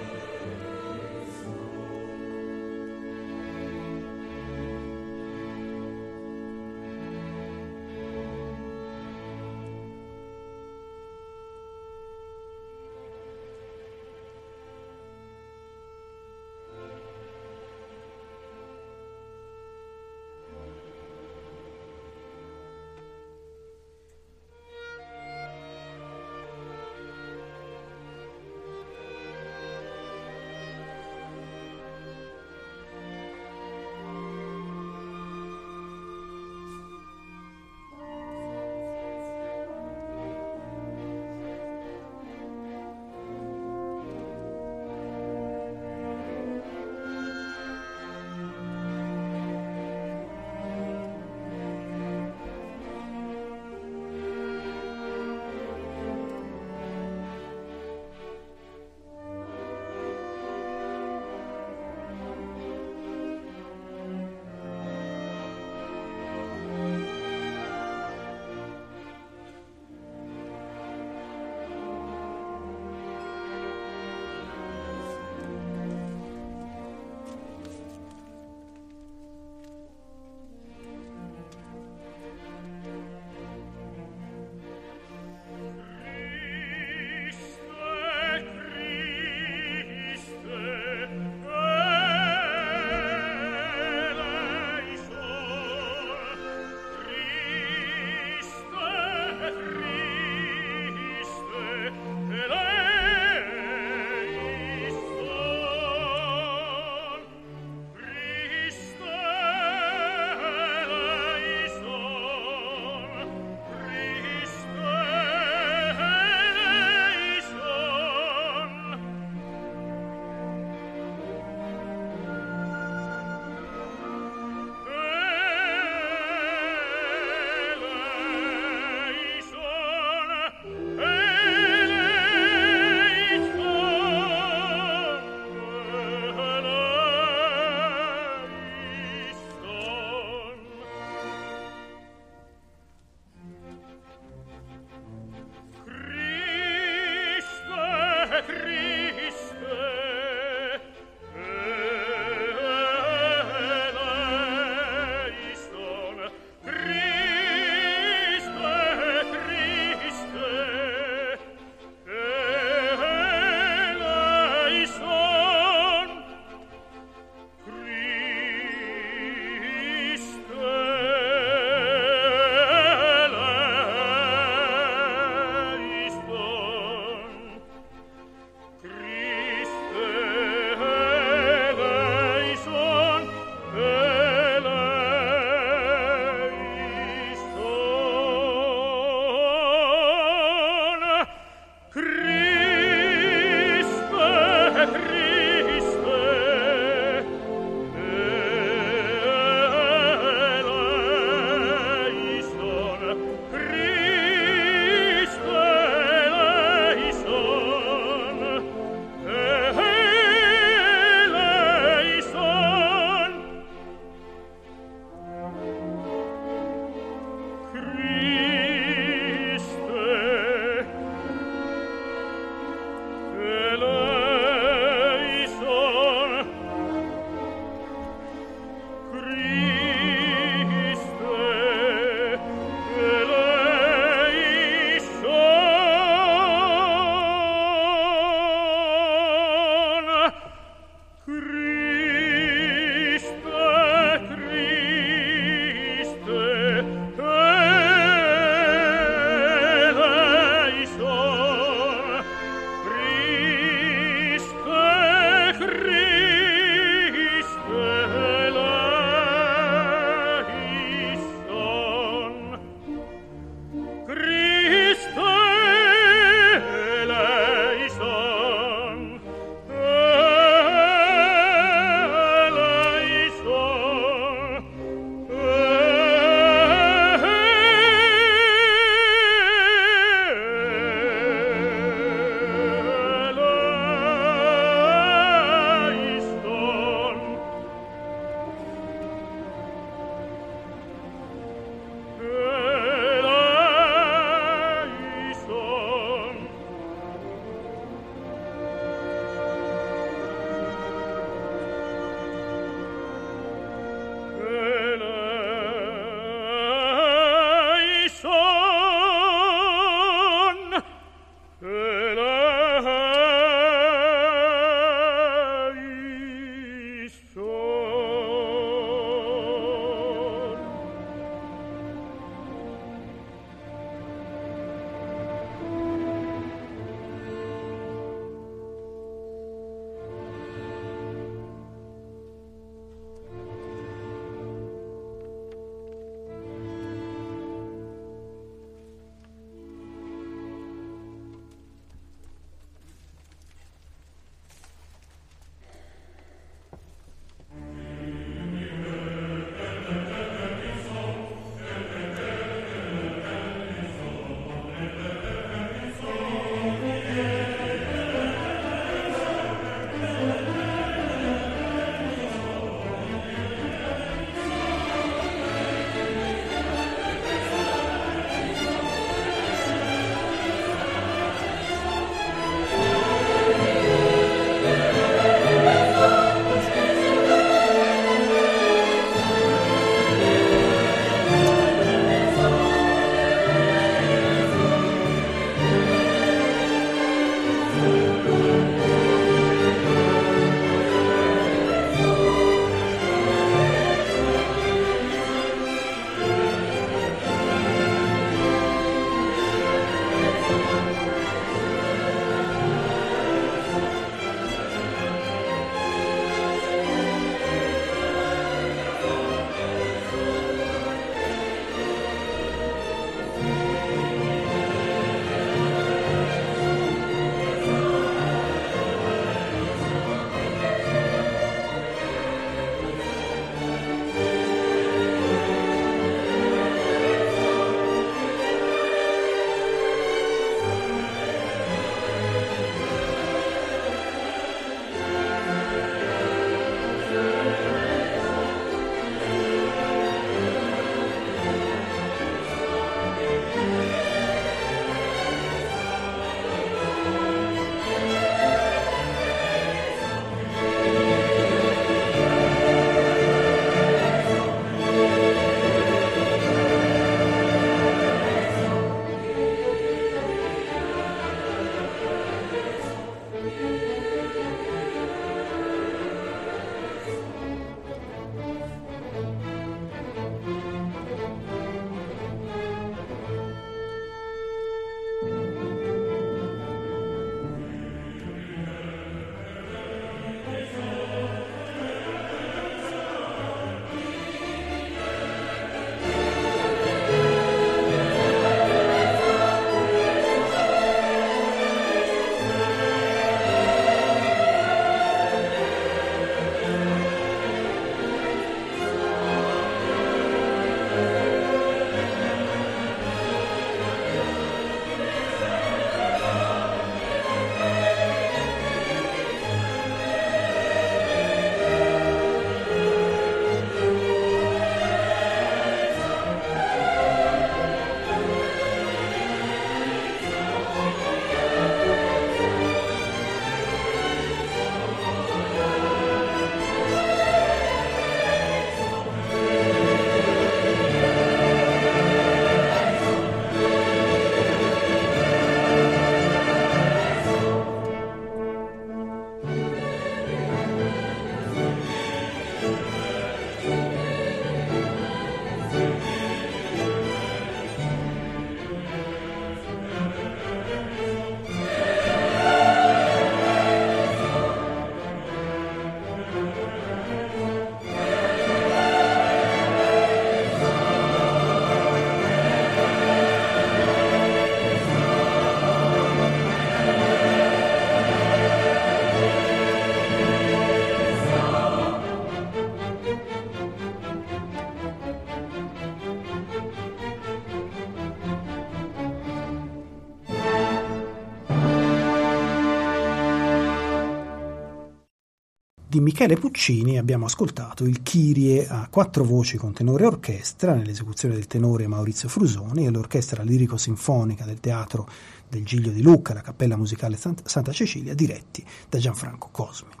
Michele 586.01 586.35
Puccini 586.35 586.97
abbiamo 586.97 587.25
ascoltato 587.25 587.83
il 587.83 588.01
Kyrie 588.01 588.67
a 588.67 588.87
quattro 588.89 589.23
voci 589.23 589.57
con 589.57 589.71
tenore 589.71 590.03
e 590.03 590.07
orchestra 590.07 590.73
nell'esecuzione 590.73 591.35
del 591.35 591.45
tenore 591.45 591.85
Maurizio 591.85 592.27
Frusoni 592.27 592.87
e 592.87 592.89
l'orchestra 592.89 593.43
lirico-sinfonica 593.43 594.43
del 594.43 594.59
teatro 594.59 595.07
del 595.47 595.63
Giglio 595.63 595.91
di 595.91 596.01
Lucca, 596.01 596.33
la 596.33 596.41
Cappella 596.41 596.75
Musicale 596.75 597.17
Santa 597.17 597.71
Cecilia, 597.71 598.15
diretti 598.15 598.65
da 598.89 598.97
Gianfranco 598.97 599.49
Cosmi. 599.51 600.00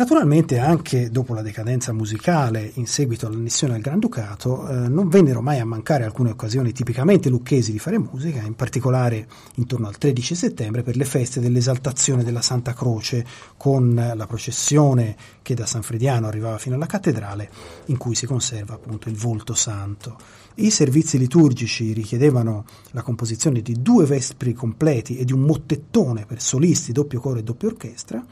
Naturalmente 0.00 0.58
anche 0.58 1.10
dopo 1.10 1.34
la 1.34 1.42
decadenza 1.42 1.92
musicale 1.92 2.70
in 2.76 2.86
seguito 2.86 3.26
all'annessione 3.26 3.74
al 3.74 3.82
Granducato 3.82 4.66
eh, 4.66 4.88
non 4.88 5.10
vennero 5.10 5.42
mai 5.42 5.58
a 5.58 5.66
mancare 5.66 6.04
alcune 6.04 6.30
occasioni 6.30 6.72
tipicamente 6.72 7.28
lucchesi 7.28 7.70
di 7.70 7.78
fare 7.78 7.98
musica, 7.98 8.40
in 8.40 8.54
particolare 8.54 9.28
intorno 9.56 9.88
al 9.88 9.98
13 9.98 10.34
settembre 10.34 10.82
per 10.82 10.96
le 10.96 11.04
feste 11.04 11.38
dell'esaltazione 11.38 12.24
della 12.24 12.40
Santa 12.40 12.72
Croce 12.72 13.26
con 13.58 13.94
la 13.94 14.26
processione 14.26 15.14
che 15.42 15.52
da 15.52 15.66
San 15.66 15.82
Frediano 15.82 16.28
arrivava 16.28 16.56
fino 16.56 16.76
alla 16.76 16.86
cattedrale 16.86 17.50
in 17.86 17.98
cui 17.98 18.14
si 18.14 18.24
conserva 18.24 18.72
appunto 18.72 19.10
il 19.10 19.16
volto 19.16 19.52
santo. 19.52 20.16
I 20.60 20.70
servizi 20.70 21.16
liturgici 21.16 21.94
richiedevano 21.94 22.66
la 22.90 23.00
composizione 23.00 23.62
di 23.62 23.80
due 23.80 24.04
vespri 24.04 24.52
completi 24.52 25.16
e 25.16 25.24
di 25.24 25.32
un 25.32 25.40
mottettone 25.40 26.26
per 26.26 26.42
solisti, 26.42 26.92
doppio 26.92 27.18
coro 27.18 27.38
e 27.38 27.42
doppia 27.42 27.68
orchestra. 27.68 28.22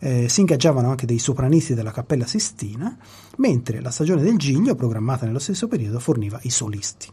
Eh, 0.00 0.28
si 0.28 0.40
ingaggiavano 0.40 0.90
anche 0.90 1.06
dei 1.06 1.20
sopranisti 1.20 1.74
della 1.74 1.92
Cappella 1.92 2.26
Sistina, 2.26 2.98
mentre 3.36 3.80
la 3.80 3.92
stagione 3.92 4.22
del 4.22 4.36
Giglio, 4.36 4.74
programmata 4.74 5.26
nello 5.26 5.38
stesso 5.38 5.68
periodo, 5.68 6.00
forniva 6.00 6.40
i 6.42 6.50
solisti. 6.50 7.06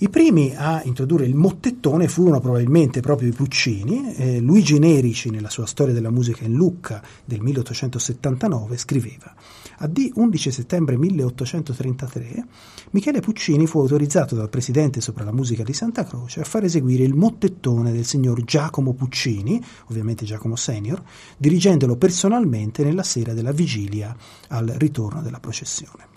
I 0.00 0.10
primi 0.10 0.54
a 0.54 0.82
introdurre 0.84 1.24
il 1.24 1.34
mottettone 1.34 2.08
furono 2.08 2.40
probabilmente 2.40 3.00
proprio 3.00 3.30
i 3.30 3.32
Puccini. 3.32 4.14
Eh, 4.16 4.38
Luigi 4.38 4.78
Nerici, 4.78 5.30
nella 5.30 5.48
sua 5.48 5.64
storia 5.64 5.94
della 5.94 6.10
musica 6.10 6.44
in 6.44 6.52
Lucca 6.52 7.02
del 7.24 7.40
1879, 7.40 8.76
scriveva 8.76 9.34
a 9.78 9.86
D 9.86 10.10
11 10.14 10.50
settembre 10.50 10.96
1833 10.96 12.44
Michele 12.90 13.20
Puccini 13.20 13.66
fu 13.66 13.80
autorizzato 13.80 14.34
dal 14.34 14.48
presidente 14.48 15.00
sopra 15.00 15.24
la 15.24 15.32
musica 15.32 15.62
di 15.62 15.72
Santa 15.72 16.04
Croce 16.04 16.40
a 16.40 16.44
far 16.44 16.64
eseguire 16.64 17.04
il 17.04 17.14
mottettone 17.14 17.92
del 17.92 18.04
signor 18.04 18.42
Giacomo 18.42 18.94
Puccini, 18.94 19.62
ovviamente 19.86 20.24
Giacomo 20.24 20.56
Senior, 20.56 21.02
dirigendolo 21.36 21.96
personalmente 21.96 22.82
nella 22.82 23.02
sera 23.02 23.34
della 23.34 23.52
vigilia 23.52 24.16
al 24.48 24.66
ritorno 24.66 25.22
della 25.22 25.40
processione 25.40 26.16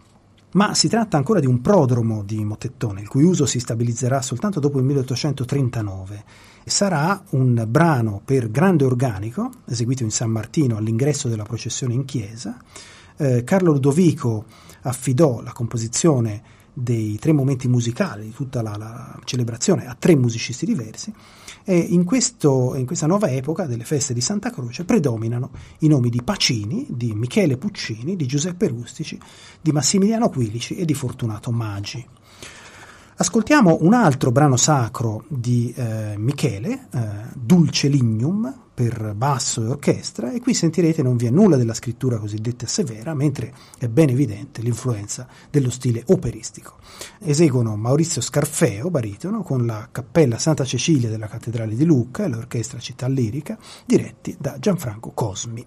ma 0.53 0.73
si 0.73 0.89
tratta 0.89 1.17
ancora 1.17 1.39
di 1.39 1.45
un 1.45 1.61
prodromo 1.61 2.23
di 2.23 2.43
mottettone, 2.43 3.01
il 3.01 3.07
cui 3.07 3.23
uso 3.23 3.45
si 3.45 3.59
stabilizzerà 3.59 4.21
soltanto 4.21 4.59
dopo 4.59 4.79
il 4.79 4.83
1839. 4.83 6.23
Sarà 6.65 7.23
un 7.29 7.65
brano 7.67 8.21
per 8.23 8.51
grande 8.51 8.83
organico, 8.83 9.49
eseguito 9.65 10.03
in 10.03 10.11
San 10.11 10.29
Martino 10.29 10.75
all'ingresso 10.75 11.29
della 11.29 11.43
processione 11.43 11.93
in 11.93 12.05
chiesa. 12.05 12.57
Eh, 13.17 13.43
Carlo 13.43 13.71
Ludovico 13.71 14.45
affidò 14.81 15.41
la 15.41 15.51
composizione 15.51 16.59
dei 16.73 17.17
tre 17.19 17.33
momenti 17.33 17.67
musicali 17.67 18.25
di 18.25 18.31
tutta 18.31 18.61
la, 18.61 18.75
la 18.77 19.19
celebrazione 19.25 19.87
a 19.87 19.95
tre 19.97 20.15
musicisti 20.15 20.65
diversi 20.65 21.13
e 21.63 21.77
in, 21.77 22.05
questo, 22.05 22.75
in, 22.75 22.85
questa 22.85 23.07
nuova 23.07 23.29
epoca 23.29 23.65
delle 23.65 23.83
feste 23.83 24.13
di 24.13 24.21
Santa 24.21 24.51
Croce 24.51 24.85
predominano 24.85 25.51
i 25.79 25.87
nomi 25.87 26.09
di 26.09 26.21
Pacini, 26.23 26.87
di 26.89 27.13
Michele 27.13 27.57
Puccini, 27.57 28.15
di 28.15 28.25
Giuseppe 28.25 28.67
Rustici, 28.67 29.19
di 29.61 29.71
Massimiliano 29.71 30.29
Quilici 30.29 30.75
e 30.75 30.85
di 30.85 30.93
Fortunato 30.93 31.51
Maggi. 31.51 32.03
Ascoltiamo 33.15 33.77
un 33.81 33.93
altro 33.93 34.31
brano 34.31 34.55
sacro 34.55 35.25
di 35.27 35.71
eh, 35.75 36.15
Michele, 36.17 36.87
eh, 36.91 36.99
Dulce 37.35 37.87
Lignum, 37.87 38.61
per 38.73 39.13
basso 39.15 39.61
e 39.61 39.67
orchestra, 39.67 40.31
e 40.31 40.39
qui 40.39 40.55
sentirete 40.55 41.03
non 41.03 41.17
vi 41.17 41.27
è 41.27 41.29
nulla 41.29 41.55
della 41.55 41.75
scrittura 41.75 42.17
cosiddetta 42.17 42.65
severa, 42.65 43.13
mentre 43.13 43.53
è 43.77 43.87
ben 43.87 44.09
evidente 44.09 44.61
l'influenza 44.63 45.27
dello 45.51 45.69
stile 45.69 46.03
operistico. 46.07 46.77
Eseguono 47.19 47.75
Maurizio 47.75 48.21
Scarfeo, 48.21 48.89
baritono, 48.89 49.43
con 49.43 49.67
la 49.67 49.87
Cappella 49.91 50.39
Santa 50.39 50.63
Cecilia 50.63 51.09
della 51.09 51.27
Cattedrale 51.27 51.75
di 51.75 51.85
Lucca 51.85 52.23
e 52.23 52.29
l'Orchestra 52.29 52.79
Città 52.79 53.07
Lirica, 53.07 53.55
diretti 53.85 54.35
da 54.39 54.57
Gianfranco 54.57 55.11
Cosmi. 55.11 55.65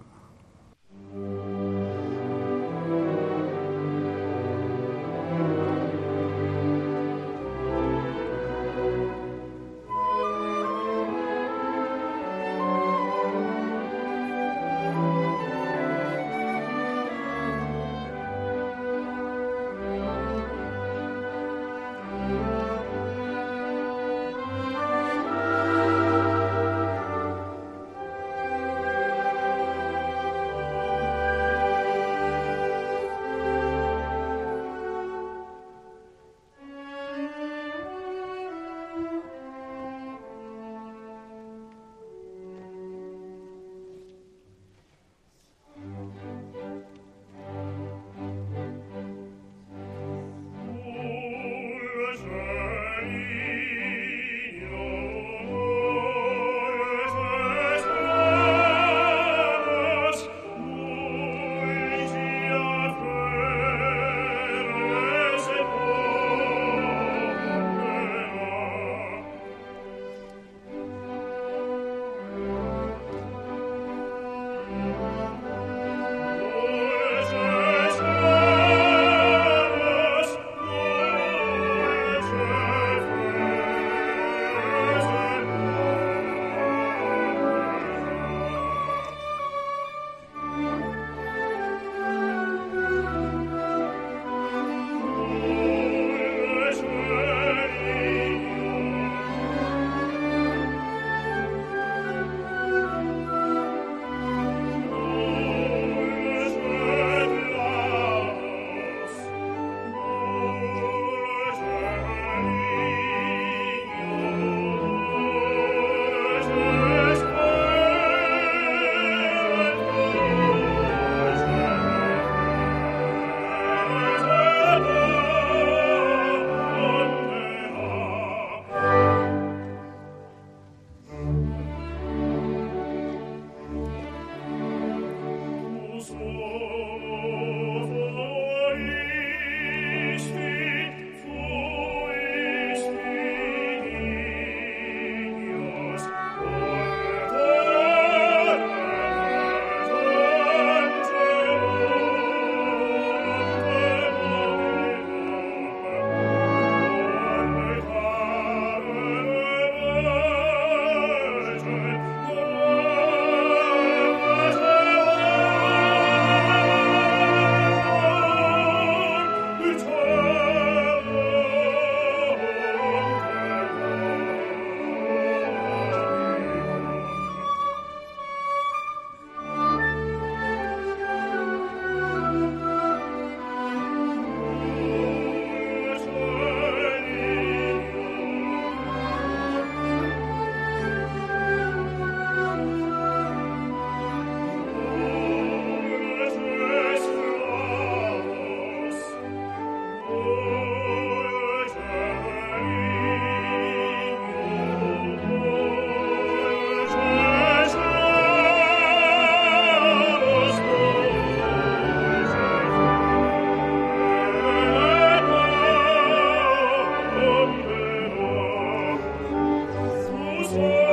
see. 220.54 220.83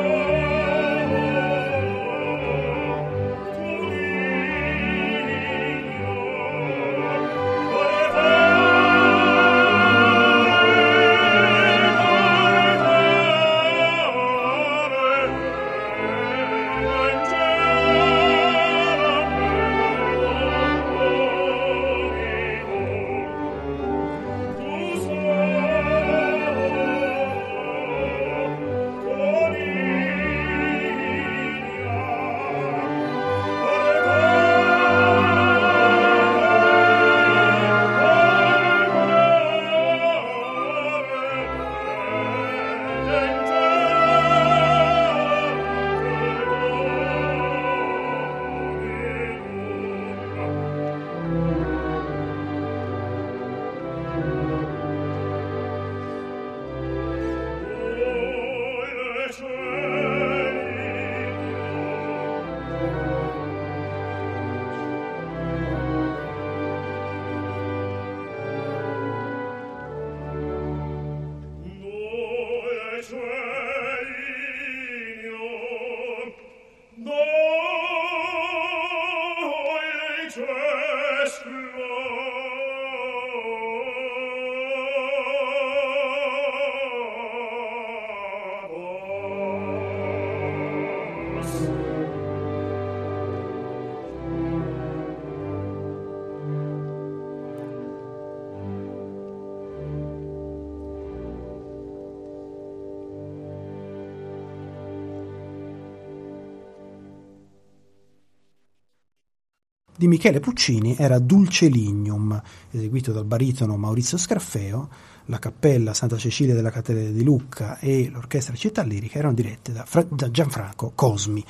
Di 110.02 110.08
Michele 110.08 110.39
Puccini 110.39 110.95
era 110.97 111.20
Dulce 111.20 111.68
Lignum, 111.68 112.41
eseguito 112.72 113.12
dal 113.12 113.24
baritono 113.24 113.78
Maurizio 113.78 114.18
Scarfeo, 114.18 114.89
la 115.26 115.38
cappella 115.38 115.93
Santa 115.93 116.18
Cecilia 116.18 116.56
della 116.56 116.72
Cattedrale 116.72 117.14
di 117.14 117.24
Lucca 117.24 117.78
e 117.78 118.10
l'orchestra 118.10 118.56
Città 118.56 118.82
Lirica 118.82 119.20
erano 119.20 119.36
dirette 119.36 119.72
da, 119.72 119.86
Fra- 119.86 120.04
da 120.10 120.32
Gianfranco 120.32 120.91
Cosmi. 120.95 121.45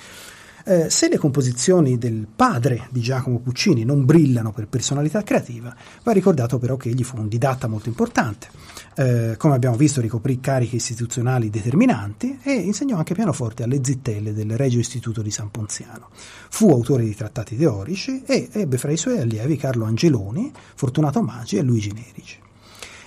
Eh, 0.66 0.89
se 0.89 1.09
le 1.09 1.18
composizioni 1.18 1.97
del 1.97 2.28
padre 2.34 2.88
di 2.91 3.01
Giacomo 3.01 3.39
Puccini 3.39 3.84
non 3.84 4.05
brillano 4.05 4.51
per 4.51 4.68
personalità 4.68 5.24
creativa, 5.24 5.76
va 6.03 6.12
ricordato 6.12 6.59
però 6.59 6.78
che 6.78 6.89
egli 6.89 7.03
fu 7.03 7.18
un 7.18 7.28
didatta 7.28 7.68
molto 7.68 7.89
importante. 7.89 8.47
Eh, 8.95 9.36
come 9.38 9.55
abbiamo 9.55 9.76
visto 9.76 10.01
ricoprì 10.01 10.39
cariche 10.39 10.76
istituzionali 10.76 11.49
determinanti 11.49 12.39
e 12.43 12.53
insegnò 12.53 12.97
anche 12.97 13.14
pianoforte 13.14 13.64
alle 13.64 13.80
zittelle 13.84 14.34
del 14.34 14.57
Regio 14.57 14.80
Istituto 14.80 15.22
di 15.22 15.32
San 15.32 15.49
Ponziano. 15.49 16.09
Fu 16.49 16.70
autore 16.70 17.03
di 17.03 17.16
trattati 17.16 17.55
teorici 17.57 18.24
e 18.26 18.49
ebbe 18.51 18.78
fra 18.78 18.91
i 18.91 18.97
suoi 18.97 19.20
allievi 19.20 19.57
Carlo 19.57 19.86
Angeloni, 19.86 20.51
Fortunato 20.76 21.22
Maggi 21.22 21.57
e 21.57 21.62
Luigi 21.62 21.91
Nerici. 21.93 22.38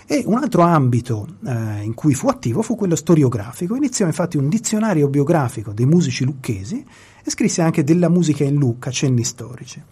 E 0.07 0.23
un 0.27 0.37
altro 0.37 0.63
ambito 0.63 1.27
eh, 1.47 1.83
in 1.83 1.95
cui 1.95 2.13
fu 2.13 2.29
attivo 2.29 2.61
fu 2.61 2.77
quello 2.77 2.95
storiografico. 2.95 3.75
Iniziò 3.75 4.05
infatti 4.05 4.37
un 4.37 4.49
dizionario 4.51 5.09
biografico 5.09 5.73
dei 5.73 5.87
musici 5.87 6.25
lucchesi 6.25 6.85
e 7.25 7.31
scrisse 7.31 7.63
anche 7.63 7.83
della 7.83 8.09
musica 8.09 8.45
in 8.45 8.57
Lucca, 8.57 8.91
cenni 8.91 9.25
storici. 9.25 9.83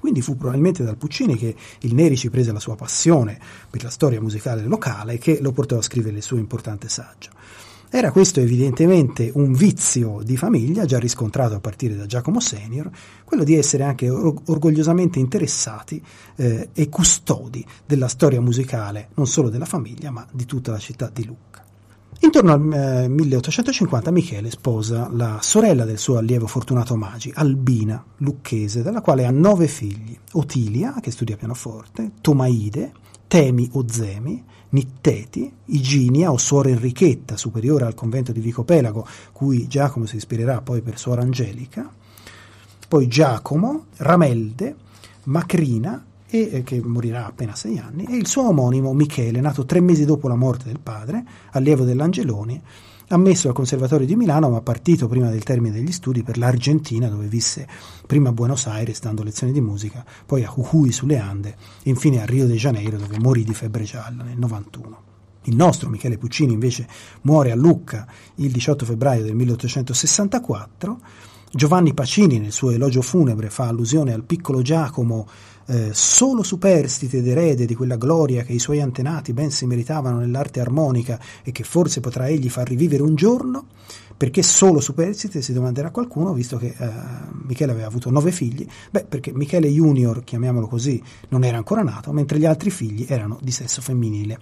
Quindi 0.00 0.22
fu 0.22 0.36
probabilmente 0.36 0.84
dal 0.84 0.96
Puccini 0.96 1.36
che 1.36 1.54
il 1.80 1.94
Nerici 1.94 2.30
prese 2.30 2.52
la 2.52 2.60
sua 2.60 2.76
passione 2.76 3.38
per 3.68 3.82
la 3.82 3.90
storia 3.90 4.20
musicale 4.20 4.62
locale 4.62 5.18
che 5.18 5.38
lo 5.40 5.52
portò 5.52 5.76
a 5.76 5.82
scrivere 5.82 6.16
il 6.16 6.22
suo 6.22 6.38
importante 6.38 6.88
saggio. 6.88 7.30
Era 7.90 8.12
questo 8.12 8.40
evidentemente 8.40 9.30
un 9.34 9.54
vizio 9.54 10.20
di 10.22 10.36
famiglia 10.36 10.84
già 10.84 10.98
riscontrato 10.98 11.54
a 11.54 11.60
partire 11.60 11.96
da 11.96 12.04
Giacomo 12.04 12.38
Senior, 12.38 12.90
quello 13.24 13.44
di 13.44 13.56
essere 13.56 13.82
anche 13.82 14.10
orgogliosamente 14.10 15.18
interessati 15.18 16.02
eh, 16.36 16.68
e 16.74 16.88
custodi 16.90 17.64
della 17.86 18.08
storia 18.08 18.42
musicale 18.42 19.08
non 19.14 19.26
solo 19.26 19.48
della 19.48 19.64
famiglia 19.64 20.10
ma 20.10 20.26
di 20.30 20.44
tutta 20.44 20.70
la 20.70 20.78
città 20.78 21.10
di 21.12 21.24
Lucca. 21.24 21.67
Intorno 22.20 22.52
al 22.52 22.72
eh, 23.04 23.08
1850 23.08 24.10
Michele 24.10 24.50
sposa 24.50 25.08
la 25.12 25.38
sorella 25.40 25.84
del 25.84 25.98
suo 25.98 26.18
allievo 26.18 26.48
Fortunato 26.48 26.96
Magi, 26.96 27.30
Albina, 27.32 28.04
lucchese, 28.16 28.82
dalla 28.82 29.00
quale 29.00 29.24
ha 29.24 29.30
nove 29.30 29.68
figli, 29.68 30.18
Otilia, 30.32 30.96
che 31.00 31.12
studia 31.12 31.36
pianoforte, 31.36 32.10
Tomaide, 32.20 32.92
Temi 33.28 33.68
o 33.74 33.84
Zemi, 33.88 34.44
Nitteti, 34.70 35.52
Iginia 35.66 36.32
o 36.32 36.38
Suor 36.38 36.66
Enrichetta, 36.66 37.36
superiore 37.36 37.84
al 37.84 37.94
convento 37.94 38.32
di 38.32 38.40
Vico 38.40 38.64
Pelago, 38.64 39.06
cui 39.30 39.68
Giacomo 39.68 40.04
si 40.04 40.16
ispirerà 40.16 40.60
poi 40.60 40.82
per 40.82 40.98
Suor 40.98 41.20
Angelica, 41.20 41.88
poi 42.88 43.06
Giacomo, 43.06 43.86
Ramelde, 43.98 44.74
Macrina, 45.24 46.04
e, 46.28 46.50
eh, 46.52 46.62
che 46.62 46.80
morirà 46.82 47.26
appena 47.26 47.54
sei 47.54 47.78
anni, 47.78 48.04
e 48.04 48.16
il 48.16 48.26
suo 48.26 48.48
omonimo 48.48 48.92
Michele, 48.92 49.40
nato 49.40 49.64
tre 49.64 49.80
mesi 49.80 50.04
dopo 50.04 50.28
la 50.28 50.36
morte 50.36 50.66
del 50.66 50.80
padre, 50.80 51.24
allievo 51.52 51.84
dell'Angeloni, 51.84 52.60
ammesso 53.08 53.48
al 53.48 53.54
Conservatorio 53.54 54.06
di 54.06 54.16
Milano, 54.16 54.50
ma 54.50 54.60
partito 54.60 55.08
prima 55.08 55.30
del 55.30 55.42
termine 55.42 55.74
degli 55.74 55.92
studi 55.92 56.22
per 56.22 56.36
l'Argentina, 56.36 57.08
dove 57.08 57.26
visse 57.26 57.66
prima 58.06 58.28
a 58.28 58.32
Buenos 58.32 58.66
Aires 58.66 59.00
dando 59.00 59.22
lezioni 59.22 59.52
di 59.52 59.60
musica, 59.60 60.04
poi 60.26 60.44
a 60.44 60.52
Jujuy 60.54 60.92
sulle 60.92 61.18
Ande 61.18 61.56
e 61.82 61.90
infine 61.90 62.20
a 62.20 62.26
Rio 62.26 62.46
de 62.46 62.56
Janeiro, 62.56 62.98
dove 62.98 63.18
morì 63.18 63.44
di 63.44 63.54
febbre 63.54 63.84
gialla 63.84 64.22
nel 64.22 64.38
91. 64.38 65.06
Il 65.44 65.56
nostro 65.56 65.88
Michele 65.88 66.18
Puccini 66.18 66.52
invece 66.52 66.86
muore 67.22 67.52
a 67.52 67.56
Lucca 67.56 68.06
il 68.36 68.50
18 68.52 68.84
febbraio 68.84 69.22
del 69.22 69.34
1864. 69.34 71.00
Giovanni 71.50 71.94
Pacini 71.94 72.38
nel 72.38 72.52
suo 72.52 72.70
elogio 72.70 73.00
funebre 73.00 73.48
fa 73.48 73.68
allusione 73.68 74.12
al 74.12 74.24
piccolo 74.24 74.60
Giacomo 74.60 75.26
eh, 75.66 75.90
solo 75.92 76.42
superstite 76.42 77.18
ed 77.18 77.26
erede 77.26 77.64
di 77.64 77.74
quella 77.74 77.96
gloria 77.96 78.42
che 78.42 78.52
i 78.52 78.58
suoi 78.58 78.80
antenati 78.80 79.32
ben 79.32 79.50
si 79.50 79.66
meritavano 79.66 80.18
nell'arte 80.18 80.60
armonica 80.60 81.18
e 81.42 81.52
che 81.52 81.64
forse 81.64 82.00
potrà 82.00 82.28
egli 82.28 82.50
far 82.50 82.68
rivivere 82.68 83.02
un 83.02 83.14
giorno, 83.14 83.66
perché 84.16 84.42
solo 84.42 84.80
superstite 84.80 85.40
si 85.40 85.52
domanderà 85.52 85.90
qualcuno, 85.90 86.32
visto 86.32 86.58
che 86.58 86.74
eh, 86.76 86.90
Michele 87.46 87.72
aveva 87.72 87.86
avuto 87.86 88.10
nove 88.10 88.32
figli, 88.32 88.66
beh, 88.90 89.04
perché 89.04 89.32
Michele 89.32 89.68
Junior, 89.68 90.24
chiamiamolo 90.24 90.66
così, 90.66 91.02
non 91.28 91.44
era 91.44 91.56
ancora 91.56 91.82
nato, 91.82 92.12
mentre 92.12 92.38
gli 92.38 92.46
altri 92.46 92.70
figli 92.70 93.06
erano 93.08 93.38
di 93.40 93.52
sesso 93.52 93.80
femminile. 93.80 94.38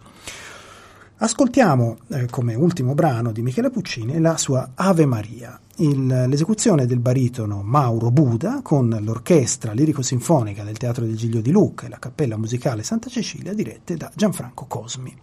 Ascoltiamo 1.19 1.97
eh, 2.09 2.27
come 2.27 2.55
ultimo 2.55 2.93
brano 2.93 3.33
di 3.33 3.41
Michele 3.41 3.71
Puccini 3.71 4.21
la 4.21 4.37
sua 4.37 4.73
Ave 4.75 5.07
Maria, 5.07 5.59
il, 5.77 6.07
l'esecuzione 6.07 6.85
del 6.85 6.99
baritono 6.99 7.63
Mauro 7.63 8.11
Buda 8.11 8.61
con 8.63 8.95
l'orchestra 9.01 9.73
lirico-sinfonica 9.73 10.63
del 10.63 10.77
Teatro 10.77 11.07
del 11.07 11.17
Giglio 11.17 11.41
di 11.41 11.51
Lucca 11.51 11.87
e 11.87 11.89
la 11.89 11.99
cappella 11.99 12.37
musicale 12.37 12.83
Santa 12.83 13.09
Cecilia 13.09 13.55
dirette 13.55 13.97
da 13.97 14.13
Gianfranco 14.15 14.67
Cosmi. 14.67 15.17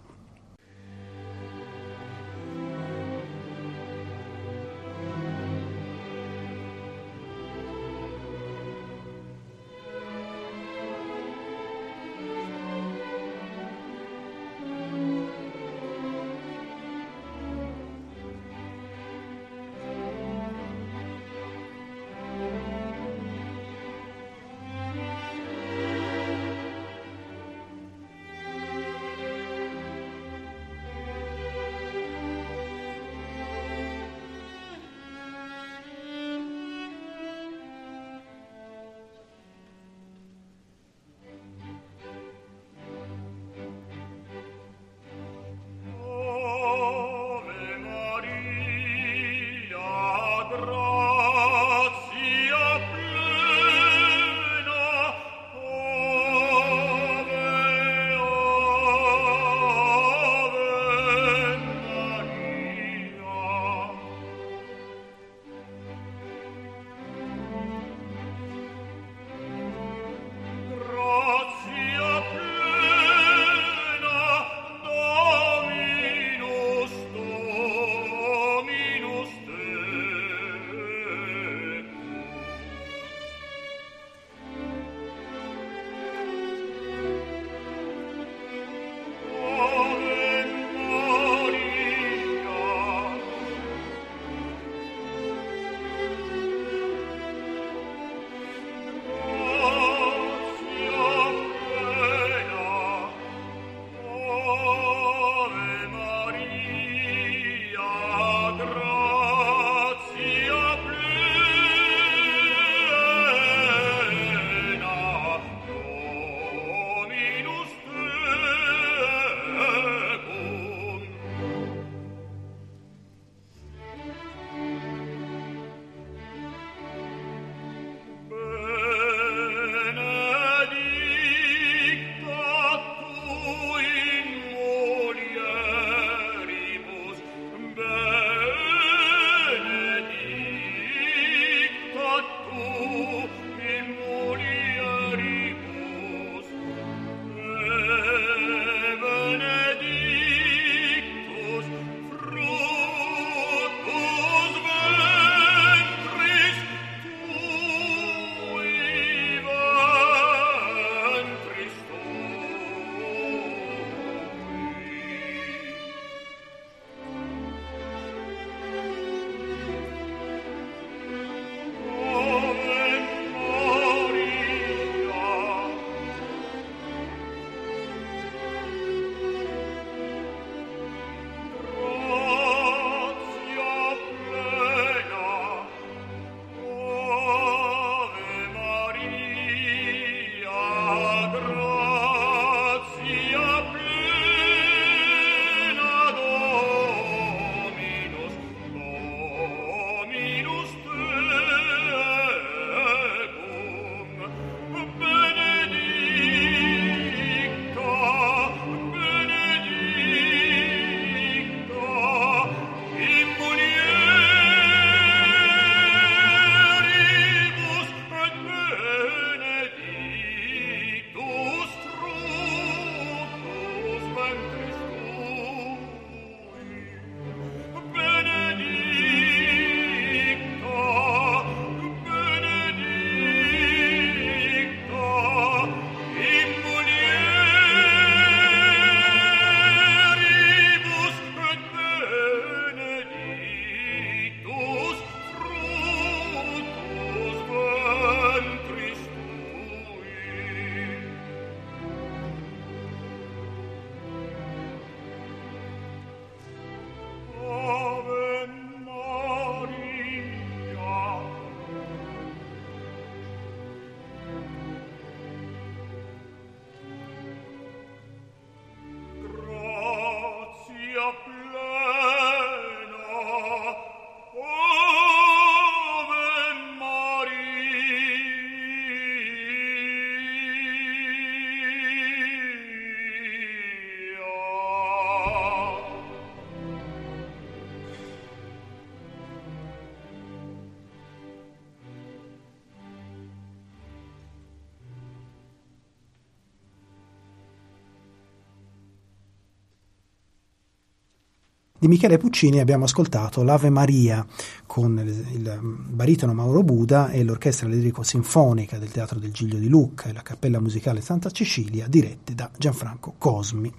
Di 301.84 301.90
Michele 301.90 302.16
Puccini 302.16 302.60
abbiamo 302.60 302.84
ascoltato 302.84 303.42
l'Ave 303.42 303.68
Maria 303.68 304.26
con 304.64 304.98
il 304.98 305.60
baritono 305.62 306.32
Mauro 306.32 306.62
Buda 306.62 307.10
e 307.10 307.22
l'orchestra 307.22 307.68
lirico-sinfonica 307.68 308.78
del 308.78 308.90
Teatro 308.90 309.18
del 309.18 309.32
Giglio 309.32 309.58
di 309.58 309.68
Lucca 309.68 310.08
e 310.08 310.14
la 310.14 310.22
Cappella 310.22 310.60
Musicale 310.60 311.02
Santa 311.02 311.30
Cecilia 311.30 311.86
dirette 311.86 312.34
da 312.34 312.50
Gianfranco 312.56 313.16
Cosmi. 313.18 313.70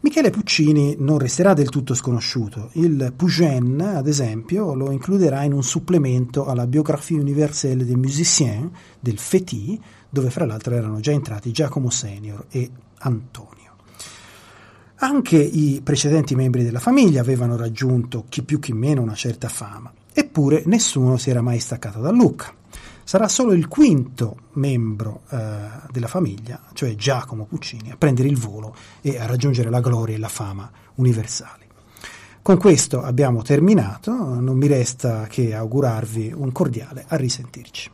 Michele 0.00 0.30
Puccini 0.30 0.96
non 1.00 1.18
resterà 1.18 1.52
del 1.52 1.68
tutto 1.68 1.92
sconosciuto. 1.92 2.70
Il 2.76 3.12
Pugen, 3.14 3.78
ad 3.78 4.08
esempio, 4.08 4.72
lo 4.72 4.90
includerà 4.90 5.42
in 5.42 5.52
un 5.52 5.62
supplemento 5.62 6.46
alla 6.46 6.66
Biographie 6.66 7.20
universelle 7.20 7.84
des 7.84 7.94
musiciens 7.94 8.70
del 8.98 9.18
FETI, 9.18 9.78
dove 10.08 10.30
fra 10.30 10.46
l'altro 10.46 10.74
erano 10.74 10.98
già 11.00 11.10
entrati 11.10 11.52
Giacomo 11.52 11.90
Senior 11.90 12.46
e 12.48 12.70
Antonio. 13.00 13.61
Anche 15.04 15.36
i 15.36 15.80
precedenti 15.82 16.36
membri 16.36 16.62
della 16.62 16.78
famiglia 16.78 17.22
avevano 17.22 17.56
raggiunto 17.56 18.24
chi 18.28 18.44
più 18.44 18.60
chi 18.60 18.72
meno 18.72 19.02
una 19.02 19.16
certa 19.16 19.48
fama, 19.48 19.92
eppure 20.12 20.62
nessuno 20.66 21.16
si 21.16 21.28
era 21.28 21.42
mai 21.42 21.58
staccato 21.58 22.00
da 22.00 22.12
Lucca. 22.12 22.54
Sarà 23.02 23.26
solo 23.26 23.52
il 23.52 23.66
quinto 23.66 24.36
membro 24.52 25.22
eh, 25.30 25.56
della 25.90 26.06
famiglia, 26.06 26.60
cioè 26.72 26.94
Giacomo 26.94 27.46
Puccini, 27.46 27.90
a 27.90 27.96
prendere 27.96 28.28
il 28.28 28.38
volo 28.38 28.76
e 29.00 29.18
a 29.18 29.26
raggiungere 29.26 29.70
la 29.70 29.80
gloria 29.80 30.14
e 30.14 30.20
la 30.20 30.28
fama 30.28 30.70
universali. 30.94 31.64
Con 32.40 32.58
questo 32.58 33.02
abbiamo 33.02 33.42
terminato, 33.42 34.12
non 34.12 34.56
mi 34.56 34.68
resta 34.68 35.26
che 35.26 35.52
augurarvi 35.52 36.32
un 36.32 36.52
cordiale 36.52 37.06
a 37.08 37.16
risentirci. 37.16 37.90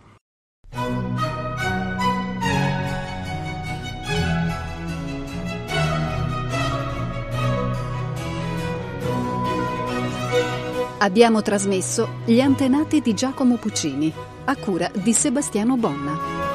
Abbiamo 11.00 11.42
trasmesso 11.42 12.08
Gli 12.24 12.40
antenati 12.40 13.00
di 13.00 13.14
Giacomo 13.14 13.56
Puccini, 13.56 14.12
a 14.46 14.56
cura 14.56 14.90
di 14.92 15.12
Sebastiano 15.12 15.76
Bonna. 15.76 16.47